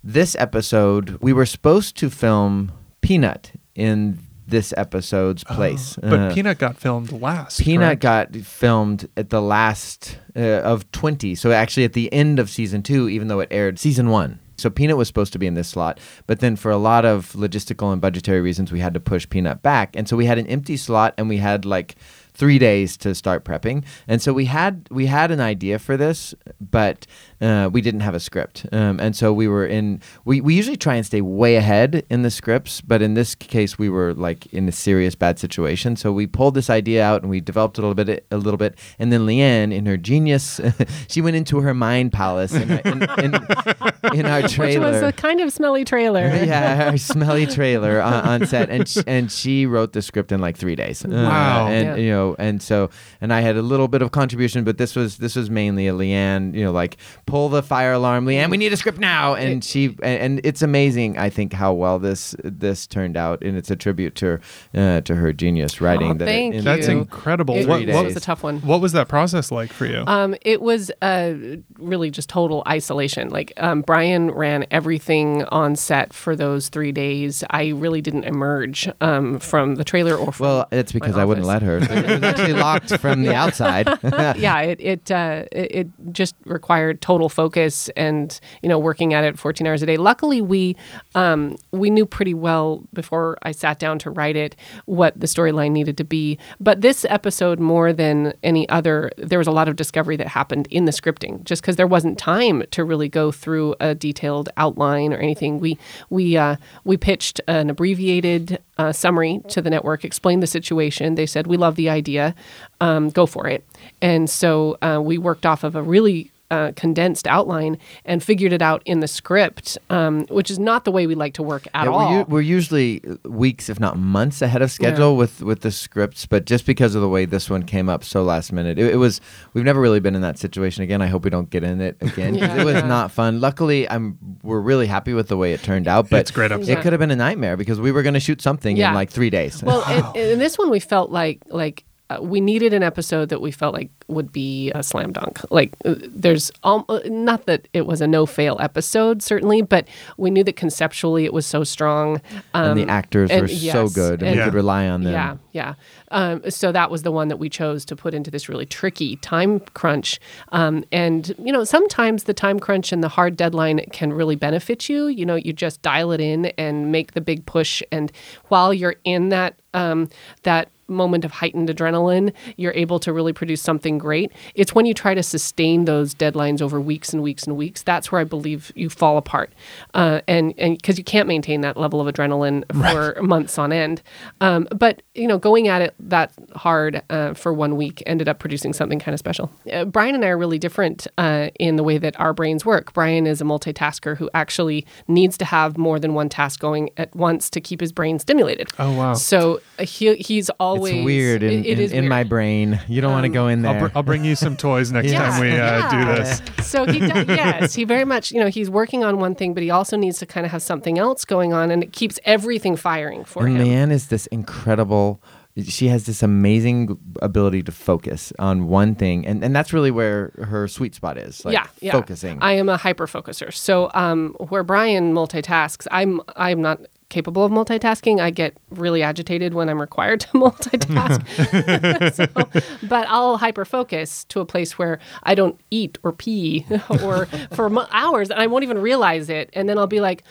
this 0.04 0.36
episode, 0.39 1.17
we 1.21 1.34
were 1.34 1.45
supposed 1.45 1.97
to 1.97 2.10
film 2.10 2.71
Peanut 3.01 3.51
in 3.73 4.19
this 4.47 4.73
episode's 4.78 5.43
place. 5.43 5.97
But 6.01 6.19
Uh, 6.19 6.34
Peanut 6.34 6.60
got 6.60 6.78
filmed 6.78 7.12
last. 7.12 7.60
Peanut 7.62 7.99
correct? 7.99 8.34
got 8.34 8.36
filmed 8.45 9.10
at 9.17 9.32
the 9.32 9.41
last 9.41 10.19
uh, 10.36 10.39
of 10.62 10.89
20. 10.91 11.34
So 11.34 11.51
actually 11.51 11.84
at 11.86 11.93
the 11.93 12.13
end 12.13 12.38
of 12.38 12.49
season 12.51 12.84
two, 12.84 13.10
even 13.10 13.28
though 13.28 13.39
it 13.39 13.47
aired 13.51 13.80
season 13.80 14.10
one. 14.12 14.39
So 14.57 14.69
Peanut 14.69 14.97
was 14.97 15.07
supposed 15.07 15.33
to 15.33 15.39
be 15.39 15.47
in 15.47 15.53
this 15.53 15.67
slot, 15.67 15.99
but 16.27 16.39
then 16.39 16.55
for 16.55 16.71
a 16.71 16.77
lot 16.77 17.05
of 17.05 17.33
logistical 17.33 17.91
and 17.91 18.01
budgetary 18.01 18.41
reasons, 18.41 18.71
we 18.71 18.79
had 18.79 18.93
to 18.93 18.99
push 18.99 19.27
Peanut 19.29 19.61
back. 19.61 19.95
And 19.95 20.07
so 20.07 20.15
we 20.15 20.25
had 20.25 20.37
an 20.37 20.47
empty 20.47 20.77
slot 20.77 21.13
and 21.17 21.29
we 21.29 21.37
had 21.37 21.65
like 21.65 21.95
three 22.35 22.59
days 22.59 22.97
to 22.97 23.15
start 23.15 23.45
prepping. 23.45 23.83
And 24.07 24.21
so 24.21 24.33
we 24.33 24.45
had 24.45 24.87
we 24.91 25.05
had 25.07 25.31
an 25.31 25.39
idea 25.39 25.79
for 25.79 25.97
this, 25.97 26.35
but 26.59 27.07
uh, 27.41 27.69
we 27.71 27.82
didn't 27.82 28.00
have 28.02 28.15
a 28.15 28.19
script. 28.19 28.65
Um, 28.71 29.00
and 29.00 29.15
so 29.15 29.34
we 29.34 29.48
were 29.48 29.65
in 29.65 30.02
we, 30.24 30.41
we 30.41 30.54
usually 30.56 30.78
try 30.78 30.95
and 30.95 31.06
stay 31.06 31.21
way 31.21 31.56
ahead 31.56 32.06
in 32.10 32.21
the 32.21 32.32
scripts, 32.32 32.82
but 32.82 33.02
in 33.02 33.13
this 33.13 33.36
case 33.36 33.78
we 33.78 33.89
were 33.89 34.13
like 34.13 34.45
in 34.54 34.67
a 34.67 34.71
serious 34.71 35.15
bad 35.15 35.38
situation. 35.39 35.95
So 35.95 36.12
we 36.12 36.28
pulled 36.28 36.54
this 36.56 36.69
idea 36.69 37.04
out 37.04 37.21
and 37.21 37.30
we 37.30 37.41
developed 37.41 37.78
it 37.78 37.84
a 37.84 37.88
little 37.88 38.04
bit 38.06 38.26
a 38.32 38.38
little 38.38 38.58
bit. 38.58 38.78
And 39.00 39.12
then 39.12 39.21
Leanne 39.26 39.74
in 39.74 39.86
her 39.86 39.98
genius 39.98 40.60
she 41.08 41.21
went 41.21 41.36
into 41.36 41.62
her 41.62 41.74
mind 41.74 42.12
palace 42.13 42.54
in, 42.54 42.71
in, 42.71 43.04
in, 43.04 43.34
in 44.13 44.26
our 44.26 44.48
trailer, 44.48 44.86
Which 44.91 44.93
was 44.93 45.02
a 45.04 45.12
kind 45.12 45.41
of 45.41 45.52
smelly 45.52 45.84
trailer. 45.86 46.21
yeah, 46.28 46.91
her 46.91 46.98
smelly 46.98 47.45
trailer 47.45 48.02
on, 48.02 48.13
on 48.41 48.48
set, 48.48 48.69
and 48.69 48.88
sh- 48.88 48.98
and 49.08 49.32
she 49.32 49.65
wrote 49.65 49.93
the 49.93 50.02
script 50.02 50.32
in 50.32 50.39
like 50.39 50.58
three 50.58 50.76
days. 50.76 51.04
Uh, 51.04 51.10
Wow. 51.10 51.67
and 51.67 51.86
Yeah. 51.88 51.95
you 51.95 52.10
know, 52.12 52.36
and 52.39 52.62
so 52.62 52.89
and 53.21 53.34
I 53.34 53.41
had 53.41 53.58
a 53.58 53.62
little 53.62 53.88
bit 53.88 54.02
of 54.02 54.12
contribution, 54.12 54.63
but 54.63 54.78
this 54.78 54.95
was 54.95 55.17
this 55.17 55.36
was 55.36 55.50
mainly 55.50 55.88
a 55.88 55.93
Leanne. 55.93 56.54
You 56.54 56.63
know, 56.65 56.71
like 56.71 56.98
pull 57.25 57.49
the 57.49 57.63
fire 57.63 57.93
alarm, 57.93 58.25
Leanne. 58.25 58.49
We 58.49 58.57
need 58.57 58.73
a 58.73 58.77
script 58.77 58.99
now, 58.99 59.33
and 59.35 59.63
she 59.63 59.88
and, 60.01 60.21
and 60.38 60.41
it's 60.43 60.61
amazing. 60.61 61.17
I 61.17 61.29
think 61.29 61.53
how 61.53 61.73
well 61.73 61.99
this 61.99 62.35
this 62.43 62.88
turned 62.88 63.17
out, 63.17 63.43
and 63.43 63.57
it's 63.57 63.71
a 63.71 63.75
tribute 63.75 64.15
to 64.15 64.39
uh, 64.73 65.01
to 65.01 65.15
her 65.15 65.33
genius 65.33 65.81
writing. 65.81 66.11
Oh, 66.11 66.13
that 66.15 66.25
thank 66.25 66.55
it, 66.55 66.63
That's 66.63 66.88
incredible. 66.88 67.55
It 67.55 67.65
Three 67.65 67.85
was 67.88 68.03
days. 68.13 68.17
a 68.17 68.19
tough 68.19 68.43
one. 68.43 68.59
What 68.61 68.81
was 68.81 68.91
that 68.93 69.07
process 69.07 69.51
like 69.51 69.73
for 69.73 69.85
you? 69.85 70.03
Um, 70.07 70.35
it 70.41 70.61
was 70.61 70.91
uh, 71.01 71.33
really 71.77 72.11
just 72.11 72.29
total 72.29 72.63
isolation. 72.67 73.29
Like 73.29 73.53
um, 73.57 73.81
Brian 73.81 74.31
ran 74.31 74.65
everything 74.71 75.43
on 75.45 75.75
set 75.75 76.13
for 76.13 76.35
those 76.35 76.69
three 76.69 76.91
days. 76.91 77.43
I 77.49 77.69
really 77.69 78.01
didn't 78.01 78.25
emerge 78.25 78.89
um, 79.01 79.39
from 79.39 79.75
the 79.75 79.83
trailer 79.83 80.15
or 80.15 80.31
from 80.31 80.45
Well, 80.45 80.67
it's 80.71 80.91
because 80.91 81.17
I 81.17 81.25
wouldn't 81.25 81.47
let 81.47 81.61
her. 81.61 81.77
It 81.77 81.89
was 81.89 82.23
actually 82.23 82.53
locked 82.53 82.97
from 82.99 83.23
the 83.23 83.33
outside. 83.35 83.88
yeah, 84.38 84.61
it 84.61 84.79
it, 84.81 85.11
uh, 85.11 85.45
it 85.51 85.71
it 85.75 85.88
just 86.11 86.35
required 86.45 87.01
total 87.01 87.14
focus 87.30 87.89
and 87.95 88.39
you 88.62 88.69
know 88.69 88.78
working 88.78 89.13
at 89.13 89.23
it 89.23 89.39
14 89.39 89.65
hours 89.65 89.82
a 89.82 89.86
day. 89.86 89.97
Luckily, 89.97 90.41
we 90.41 90.75
um, 91.15 91.56
we 91.71 91.89
knew 91.89 92.06
pretty 92.06 92.34
well 92.34 92.84
before 92.93 93.38
I 93.43 93.51
sat 93.51 93.80
down 93.80 93.99
to 93.99 94.10
write 94.10 94.36
it 94.36 94.56
what 94.86 95.19
the 95.19 95.28
storyline 95.28 95.71
needed 95.71 95.97
to 95.97 96.04
be. 96.04 96.38
But 96.60 96.82
this 96.82 97.06
episode, 97.10 97.60
more 97.60 97.93
than 97.93 98.34
any 98.43 98.67
other, 98.69 99.12
there 99.17 99.39
was 99.39 99.47
a 99.47 99.51
lot 99.51 99.67
of 99.67 99.75
discovery 99.75 100.17
that 100.17 100.28
happened 100.28 100.67
in 100.69 100.86
the 100.86 100.91
scripting, 100.91 101.43
just 101.43 101.62
because 101.62 101.75
there 101.75 101.88
wasn't 101.88 102.17
time 102.17 102.63
to 102.71 102.84
really 102.84 103.10
go 103.10 103.32
through 103.32 103.75
a 103.80 103.95
detailed 103.95 104.49
outline 104.58 105.13
or 105.13 105.17
anything. 105.17 105.60
We 105.60 105.78
we 106.10 106.38
uh, 106.38 106.58
we 106.84 106.97
pitched 106.97 107.41
an 107.47 107.69
abbreviated 107.69 108.60
uh, 108.78 108.91
summary 108.91 109.41
to 109.49 109.62
the 109.62 109.69
network, 109.69 110.04
explained 110.04 110.43
the 110.43 110.47
situation. 110.47 111.15
They 111.15 111.25
said 111.25 111.47
we 111.47 111.58
love 111.58 111.75
the 111.75 111.89
idea, 111.89 112.36
um, 112.82 113.10
go 113.10 113.25
for 113.25 113.47
it. 113.47 113.65
And 114.01 114.30
so 114.30 114.78
uh, 114.82 114.99
we 115.01 115.17
worked 115.17 115.45
off 115.45 115.63
of 115.63 115.75
a 115.75 115.82
really 115.82 116.32
uh, 116.55 116.71
condensed 116.75 117.27
outline 117.27 117.77
and 118.05 118.23
figured 118.23 118.53
it 118.53 118.61
out 118.61 118.81
in 118.85 118.99
the 119.01 119.07
script, 119.07 119.77
um, 119.89 120.25
which 120.27 120.49
is 120.49 120.57
not 120.59 120.85
the 120.85 120.91
way 120.91 121.07
we 121.07 121.15
like 121.15 121.33
to 121.33 121.43
work 121.43 121.67
at 121.73 121.85
Yeah, 121.85 121.91
all. 121.91 122.09
We're, 122.11 122.17
u- 122.19 122.25
we're 122.29 122.41
usually 122.57 123.01
weeks, 123.25 123.69
if 123.69 123.79
not 123.79 123.97
months, 123.97 124.41
ahead 124.41 124.61
of 124.61 124.71
schedule 124.71 125.17
with 125.17 125.41
with 125.41 125.61
the 125.61 125.71
scripts. 125.71 126.25
But 126.25 126.45
just 126.45 126.65
because 126.65 126.95
of 126.95 127.01
the 127.01 127.09
way 127.09 127.25
this 127.25 127.49
one 127.49 127.63
came 127.63 127.89
up 127.89 128.03
so 128.03 128.23
last 128.23 128.51
minute, 128.51 128.79
it, 128.79 128.93
it 128.93 128.97
was. 128.97 129.21
We've 129.53 129.65
never 129.65 129.81
really 129.81 129.99
been 129.99 130.15
in 130.15 130.21
that 130.21 130.37
situation 130.39 130.83
again. 130.83 131.01
I 131.01 131.07
hope 131.07 131.23
we 131.23 131.29
don't 131.29 131.49
get 131.49 131.63
in 131.63 131.81
it 131.81 131.97
again. 132.01 132.35
Yeah. 132.35 132.55
it 132.61 132.65
was 132.65 132.75
Yeah. 132.75 132.87
not 132.87 133.11
fun. 133.11 133.39
Luckily, 133.41 133.89
I'm. 133.89 134.17
We're 134.43 134.59
really 134.61 134.87
happy 134.87 135.13
with 135.13 135.27
the 135.27 135.37
way 135.37 135.53
it 135.53 135.61
turned 135.63 135.87
out. 135.87 136.09
But 136.09 136.19
It's 136.21 136.31
great 136.31 136.51
episode. 136.51 136.71
It 136.71 136.81
could 136.81 136.93
have 136.93 136.99
been 136.99 137.11
a 137.11 137.15
nightmare 137.15 137.57
because 137.57 137.79
we 137.79 137.91
were 137.91 138.03
going 138.03 138.13
to 138.13 138.19
shoot 138.19 138.41
something 138.41 138.77
Yeah. 138.77 138.89
in 138.89 138.95
like 138.95 139.09
three 139.09 139.29
days. 139.29 139.61
well, 139.63 139.83
in, 140.15 140.33
in 140.33 140.39
this 140.39 140.57
one, 140.57 140.69
we 140.69 140.79
felt 140.79 141.09
like 141.11 141.41
like 141.49 141.83
uh, 142.09 142.19
we 142.21 142.39
needed 142.39 142.73
an 142.73 142.83
episode 142.83 143.29
that 143.29 143.41
we 143.41 143.51
felt 143.51 143.73
like 143.73 143.89
would 144.07 144.31
be 144.31 144.71
a 144.75 144.83
slam 144.83 145.11
dunk. 145.11 145.39
Like 145.49 145.75
uh, 145.85 145.95
there's 146.07 146.51
um, 146.63 146.85
uh, 146.87 146.99
not 147.05 147.47
that 147.47 147.67
it 147.73 147.87
was 147.87 147.99
a 147.99 148.07
no 148.07 148.25
fail 148.27 148.57
episode 148.59 149.23
certainly, 149.23 149.63
but 149.63 149.87
we 150.17 150.29
knew 150.29 150.43
that 150.43 150.55
conceptually 150.55 151.25
it 151.25 151.33
was 151.33 151.45
so 151.47 151.63
strong. 151.63 152.21
Um, 152.53 152.77
and 152.77 152.79
the 152.79 152.91
actors 152.91 153.31
and 153.31 153.41
were 153.41 153.47
so 153.47 153.89
good, 153.89 154.21
and 154.21 154.31
and- 154.31 154.39
we 154.39 154.43
could 154.45 154.53
rely 154.53 154.87
on 154.87 155.03
them. 155.03 155.13
Yeah, 155.13 155.37
yeah. 155.51 155.73
Um, 156.11 156.49
so 156.49 156.71
that 156.71 156.91
was 156.91 157.01
the 157.01 157.11
one 157.11 157.27
that 157.29 157.37
we 157.37 157.49
chose 157.49 157.85
to 157.85 157.95
put 157.95 158.13
into 158.13 158.29
this 158.29 158.47
really 158.47 158.67
tricky 158.67 159.15
time 159.17 159.59
crunch. 159.59 160.19
Um, 160.51 160.83
and 160.91 161.33
you 161.39 161.51
know, 161.51 161.63
sometimes 161.63 162.25
the 162.25 162.33
time 162.33 162.59
crunch 162.59 162.91
and 162.91 163.03
the 163.03 163.09
hard 163.09 163.35
deadline 163.35 163.79
can 163.91 164.13
really 164.13 164.35
benefit 164.35 164.89
you. 164.89 165.07
You 165.07 165.25
know, 165.25 165.35
you 165.35 165.53
just 165.53 165.81
dial 165.81 166.11
it 166.11 166.21
in 166.21 166.47
and 166.57 166.91
make 166.91 167.13
the 167.13 167.21
big 167.21 167.45
push. 167.47 167.81
And 167.91 168.11
while 168.49 168.73
you're 168.73 168.95
in 169.03 169.29
that 169.29 169.55
um, 169.73 170.09
that 170.43 170.69
moment 170.88 171.26
of 171.26 171.32
heightened 171.32 171.69
adrenaline, 171.69 172.34
you're 172.58 172.74
able 172.74 173.00
to 173.00 173.13
really 173.13 173.34
produce 173.34 173.62
something 173.62 173.98
great. 173.98 174.32
It's 174.54 174.76
when 174.76 174.86
you 174.86 174.93
try 174.93 175.13
to 175.13 175.24
sustain 175.24 175.86
those 175.86 176.13
deadlines 176.13 176.62
over 176.62 176.80
weeks 176.80 177.13
and 177.13 177.21
weeks 177.21 177.43
and 177.43 177.56
weeks 177.56 177.84
that's 177.84 178.12
where 178.12 178.21
I 178.21 178.24
believe 178.24 178.71
you 178.76 178.89
fall 178.89 179.17
apart, 179.17 179.54
uh, 179.93 180.21
and 180.28 180.54
and 180.58 180.78
because 180.78 180.98
you 180.98 181.04
can't 181.04 181.28
maintain 181.28 181.62
that 181.62 181.78
level 181.78 182.06
of 182.06 182.13
adrenaline 182.13 182.63
for 182.91 183.21
months 183.21 183.58
on 183.58 183.71
end. 183.71 184.02
Um, 184.41 184.67
but 184.76 185.02
you 185.13 185.28
know, 185.28 185.38
going 185.38 185.67
at 185.67 185.82
it 185.82 185.95
that 186.00 186.34
hard 186.56 187.02
uh, 187.10 187.34
for 187.34 187.54
one 187.54 187.76
week 187.76 188.04
ended 188.06 188.28
up 188.28 188.39
producing 188.39 188.74
something 188.74 189.00
kind 189.00 189.13
of 189.13 189.19
special. 189.19 189.52
Uh, 189.71 189.86
Brian 189.86 190.15
and 190.15 190.26
I 190.26 190.30
are 190.30 190.38
really 190.38 190.60
different 190.60 191.08
uh, 191.17 191.50
in 191.60 191.76
the 191.76 191.84
way 191.84 191.98
that 191.98 192.19
our 192.19 192.34
brains 192.34 192.65
work. 192.65 192.93
Brian 192.93 193.28
is 193.28 193.41
a 193.41 193.45
multitasker 193.45 194.17
who 194.17 194.30
actually 194.34 194.86
needs 195.08 195.38
to 195.38 195.45
have 195.45 195.78
more 195.78 196.00
than 196.00 196.13
one 196.13 196.30
task 196.30 196.60
going 196.60 196.89
at 196.98 197.15
once 197.15 197.50
to 197.52 197.62
keep 197.62 197.80
his 197.80 197.91
brain 197.91 198.19
stimulated. 198.19 198.69
Oh, 198.80 198.91
wow. 198.91 199.13
So 199.13 199.62
uh, 199.80 199.86
he 199.86 200.15
he's 200.15 200.50
always 200.77 200.93
It's 200.93 201.05
weird 201.05 201.43
in, 201.43 201.51
it- 201.51 201.65
it 201.65 201.79
in, 201.79 201.79
is 201.85 201.91
in 201.91 201.99
weird. 202.03 202.09
my 202.09 202.23
brain. 202.23 202.79
You 202.88 203.01
don't 203.01 203.11
want 203.11 203.23
to 203.25 203.29
go 203.29 203.47
in 203.47 203.65
I'll, 203.65 203.73
there. 203.73 203.89
br- 203.89 203.97
I'll 203.97 204.03
bring 204.03 204.23
you 204.25 204.35
some 204.35 204.55
toys 204.57 204.91
next 204.91 205.11
Yeah. 205.11 205.29
time 205.29 205.41
we 205.41 205.51
uh, 205.57 205.89
do 205.89 206.05
this. 206.15 206.41
So 206.65 206.85
he 206.85 206.99
does, 206.99 207.27
yes, 207.27 207.73
he 207.75 207.83
very 207.83 208.05
much, 208.05 208.31
you 208.31 208.39
know, 208.39 208.47
he's 208.47 208.69
working 208.69 209.03
on 209.03 209.19
one 209.19 209.35
thing, 209.35 209.53
but 209.53 209.61
he 209.63 209.69
also 209.69 209.95
needs 209.97 210.17
to 210.19 210.25
kind 210.25 210.45
of 210.45 210.51
have 210.51 210.61
something 210.63 210.97
else 210.97 211.23
going 211.23 211.53
on, 211.53 211.69
and 211.71 211.81
it 211.83 211.93
keeps 211.93 212.19
everything 212.25 212.75
firing 212.75 213.23
for 213.23 213.45
and 213.45 213.55
him. 213.57 213.67
Leanne 213.67 213.91
is 213.91 214.07
this 214.07 214.25
incredible. 214.27 215.21
She 215.63 215.88
has 215.88 216.05
this 216.05 216.21
amazing 216.21 216.97
ability 217.21 217.63
to 217.63 217.71
focus 217.71 218.33
on 218.39 218.67
one 218.67 218.93
thing, 218.95 219.25
and, 219.25 219.41
and 219.43 219.55
that's 219.55 219.71
really 219.71 219.91
where 219.91 220.31
her 220.43 220.67
sweet 220.67 220.95
spot 220.95 221.17
is. 221.17 221.45
Like 221.45 221.53
yeah, 221.53 221.67
yeah. 221.79 221.91
focusing. 221.93 222.39
I 222.41 222.53
am 222.53 222.67
a 222.67 222.75
hyper 222.75 223.07
focuser. 223.07 223.53
So 223.53 223.89
um, 223.93 224.35
where 224.49 224.63
Brian 224.63 225.13
multitasks, 225.13 225.88
I'm 225.91 226.19
I'm 226.35 226.61
not 226.61 226.81
capable 227.09 227.45
of 227.45 227.51
multitasking. 227.51 228.19
I 228.19 228.29
get 228.29 228.57
really 228.69 229.03
agitated 229.03 229.53
when 229.53 229.69
I'm 229.69 229.79
required 229.79 230.21
to 230.21 230.27
multitask. 230.33 232.13
so, 232.13 232.87
but 232.87 233.07
I'll 233.09 233.37
hyper 233.37 233.65
focus 233.65 234.25
to 234.25 234.39
a 234.39 234.45
place 234.45 234.77
where 234.77 234.99
I 235.23 235.35
don't 235.35 235.59
eat 235.71 235.97
or 236.03 236.11
pee 236.11 236.65
or 237.03 237.27
for 237.51 237.69
hours, 237.91 238.29
and 238.29 238.39
I 238.39 238.47
won't 238.47 238.63
even 238.63 238.79
realize 238.79 239.29
it. 239.29 239.49
And 239.53 239.69
then 239.69 239.77
I'll 239.77 239.87
be 239.87 240.01
like. 240.01 240.23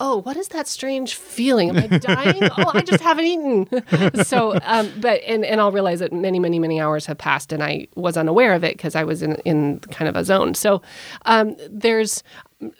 oh, 0.00 0.22
what 0.22 0.36
is 0.36 0.46
that 0.46 0.68
strange 0.68 1.16
feeling? 1.16 1.70
Am 1.70 1.76
I 1.76 1.88
dying? 1.98 2.44
oh, 2.56 2.70
I 2.72 2.82
just 2.82 3.02
haven't 3.02 3.24
eaten. 3.24 3.66
so, 4.24 4.56
um, 4.62 4.92
but 5.00 5.20
and 5.26 5.44
and 5.44 5.60
I'll 5.60 5.72
realize 5.72 5.98
that 5.98 6.12
many, 6.12 6.38
many, 6.38 6.60
many 6.60 6.80
hours 6.80 7.06
have 7.06 7.18
passed, 7.18 7.52
and 7.52 7.64
I 7.64 7.88
was 7.96 8.16
unaware 8.16 8.52
of 8.54 8.62
it 8.62 8.76
because 8.76 8.94
I 8.94 9.02
was 9.02 9.22
in 9.22 9.34
in 9.44 9.80
kind 9.90 10.08
of 10.08 10.14
a 10.14 10.22
zone. 10.24 10.54
So, 10.54 10.82
um, 11.26 11.56
there's 11.68 12.22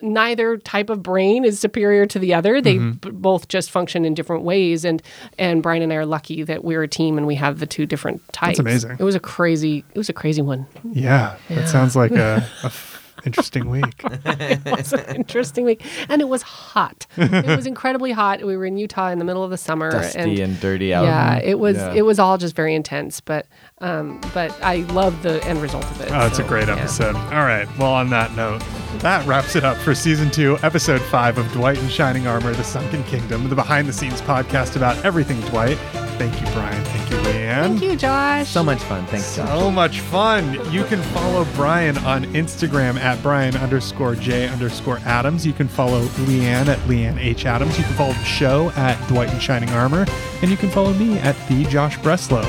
neither 0.02 0.56
type 0.56 0.90
of 0.90 1.02
brain 1.02 1.44
is 1.44 1.58
superior 1.60 2.04
to 2.06 2.18
the 2.18 2.34
other. 2.34 2.60
They 2.60 2.76
Mm-hmm. 2.76 2.90
b- 2.98 3.10
both 3.12 3.48
just 3.48 3.70
function 3.70 4.04
in 4.04 4.14
different 4.14 4.42
ways, 4.44 4.84
and 4.84 5.02
and 5.38 5.62
Brian 5.62 5.82
and 5.82 5.92
I 5.92 5.96
are 5.96 6.06
lucky 6.06 6.42
that 6.42 6.64
we're 6.64 6.82
a 6.82 6.88
team 6.88 7.16
and 7.18 7.26
we 7.26 7.34
have 7.36 7.58
the 7.60 7.66
two 7.66 7.86
different 7.86 8.20
types. 8.32 8.58
amazing. 8.58 8.96
It 8.98 9.04
was 9.04 9.14
a 9.14 9.20
crazy. 9.20 9.84
It 9.94 9.98
was 9.98 10.08
a 10.08 10.12
crazy 10.12 10.42
one. 10.42 10.66
Yeah, 10.92 11.36
that 11.48 11.68
sounds 11.68 11.94
like 11.96 12.10
a, 12.12 12.44
a 12.64 12.70
interesting 13.28 13.70
week. 13.70 14.00
it 14.04 14.64
was 14.64 14.92
an 14.92 15.16
interesting 15.16 15.64
week, 15.64 15.84
and 16.08 16.20
it 16.20 16.28
was 16.28 16.42
hot. 16.42 17.06
it 17.16 17.56
was 17.56 17.66
incredibly 17.66 18.12
hot. 18.12 18.44
We 18.44 18.56
were 18.56 18.66
in 18.66 18.76
Utah 18.76 19.08
in 19.10 19.18
the 19.18 19.24
middle 19.24 19.44
of 19.44 19.50
the 19.50 19.56
summer, 19.56 19.90
Dusty 19.90 20.40
and, 20.42 20.60
dirty 20.60 20.92
out. 20.92 21.04
yeah, 21.04 21.38
it 21.38 21.58
was 21.58 21.76
Yeah. 21.76 21.92
it 21.94 22.02
was 22.02 22.18
all 22.18 22.38
just 22.38 22.56
very 22.56 22.74
intense. 22.74 23.20
But 23.20 23.46
um, 23.80 24.20
but 24.34 24.50
I 24.62 24.78
love 24.92 25.22
the 25.22 25.42
end 25.44 25.62
result 25.62 25.84
of 25.84 26.00
it. 26.00 26.10
Oh, 26.10 26.26
it's 26.26 26.38
a 26.38 26.42
so, 26.42 26.48
great 26.48 26.68
yeah. 26.68 26.76
episode. 26.76 27.14
All 27.14 27.44
right. 27.44 27.68
Well, 27.78 27.92
on 27.92 28.10
that 28.10 28.34
note, 28.34 28.62
that 28.98 29.26
wraps 29.26 29.54
it 29.56 29.64
up 29.64 29.76
for 29.76 29.94
season 29.94 30.30
two, 30.30 30.58
episode 30.62 31.00
five 31.02 31.38
of 31.38 31.50
Dwight 31.52 31.78
in 31.78 31.88
Shining 31.88 32.26
Armor, 32.26 32.52
The 32.52 32.64
Sunken 32.64 33.04
Kingdom, 33.04 33.48
the 33.48 33.54
behind 33.54 33.88
the 33.88 33.92
scenes 33.92 34.20
podcast 34.22 34.76
about 34.76 35.04
everything 35.04 35.40
Dwight. 35.42 35.78
Thank 36.18 36.40
you, 36.40 36.46
Brian. 36.52 36.84
Thank 36.86 37.10
you, 37.10 37.16
Leanne. 37.18 37.68
Thank 37.68 37.82
you, 37.82 37.96
Josh. 37.96 38.48
So 38.48 38.64
much 38.64 38.82
fun. 38.82 39.06
Thanks, 39.06 39.36
Josh. 39.36 39.48
So 39.48 39.70
much 39.70 40.00
fun. 40.00 40.54
You 40.72 40.82
can 40.84 41.00
follow 41.14 41.46
Brian 41.54 41.96
on 41.98 42.24
Instagram 42.34 42.98
at 42.98 43.22
Brian 43.22 43.56
underscore 43.56 44.16
J 44.16 44.48
underscore 44.48 44.98
Adams. 45.04 45.46
You 45.46 45.52
can 45.52 45.68
follow 45.68 46.02
Leanne 46.26 46.66
at 46.66 46.78
Leanne 46.80 47.18
H. 47.18 47.46
Adams. 47.46 47.78
You 47.78 47.84
can 47.84 47.94
follow 47.94 48.14
the 48.14 48.24
show 48.24 48.70
at 48.70 48.98
Dwight 49.08 49.32
in 49.32 49.38
Shining 49.38 49.70
Armor. 49.70 50.06
And 50.42 50.50
you 50.50 50.56
can 50.56 50.70
follow 50.70 50.92
me 50.94 51.18
at 51.20 51.36
the 51.48 51.64
Josh 51.66 51.96
Breslow. 51.98 52.44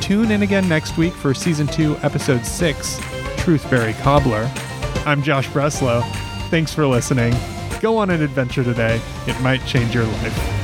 Tune 0.00 0.30
in 0.30 0.42
again 0.42 0.66
next 0.66 0.96
week 0.96 1.12
for 1.12 1.34
season 1.34 1.66
two, 1.66 1.96
episode 1.98 2.46
six, 2.46 2.98
Truthberry 3.36 3.94
Cobbler. 4.00 4.50
I'm 5.06 5.22
Josh 5.22 5.48
Breslow. 5.48 6.02
Thanks 6.48 6.72
for 6.72 6.86
listening. 6.86 7.34
Go 7.80 7.98
on 7.98 8.10
an 8.10 8.22
adventure 8.22 8.64
today. 8.64 9.00
It 9.26 9.40
might 9.40 9.64
change 9.66 9.94
your 9.94 10.04
life. 10.04 10.59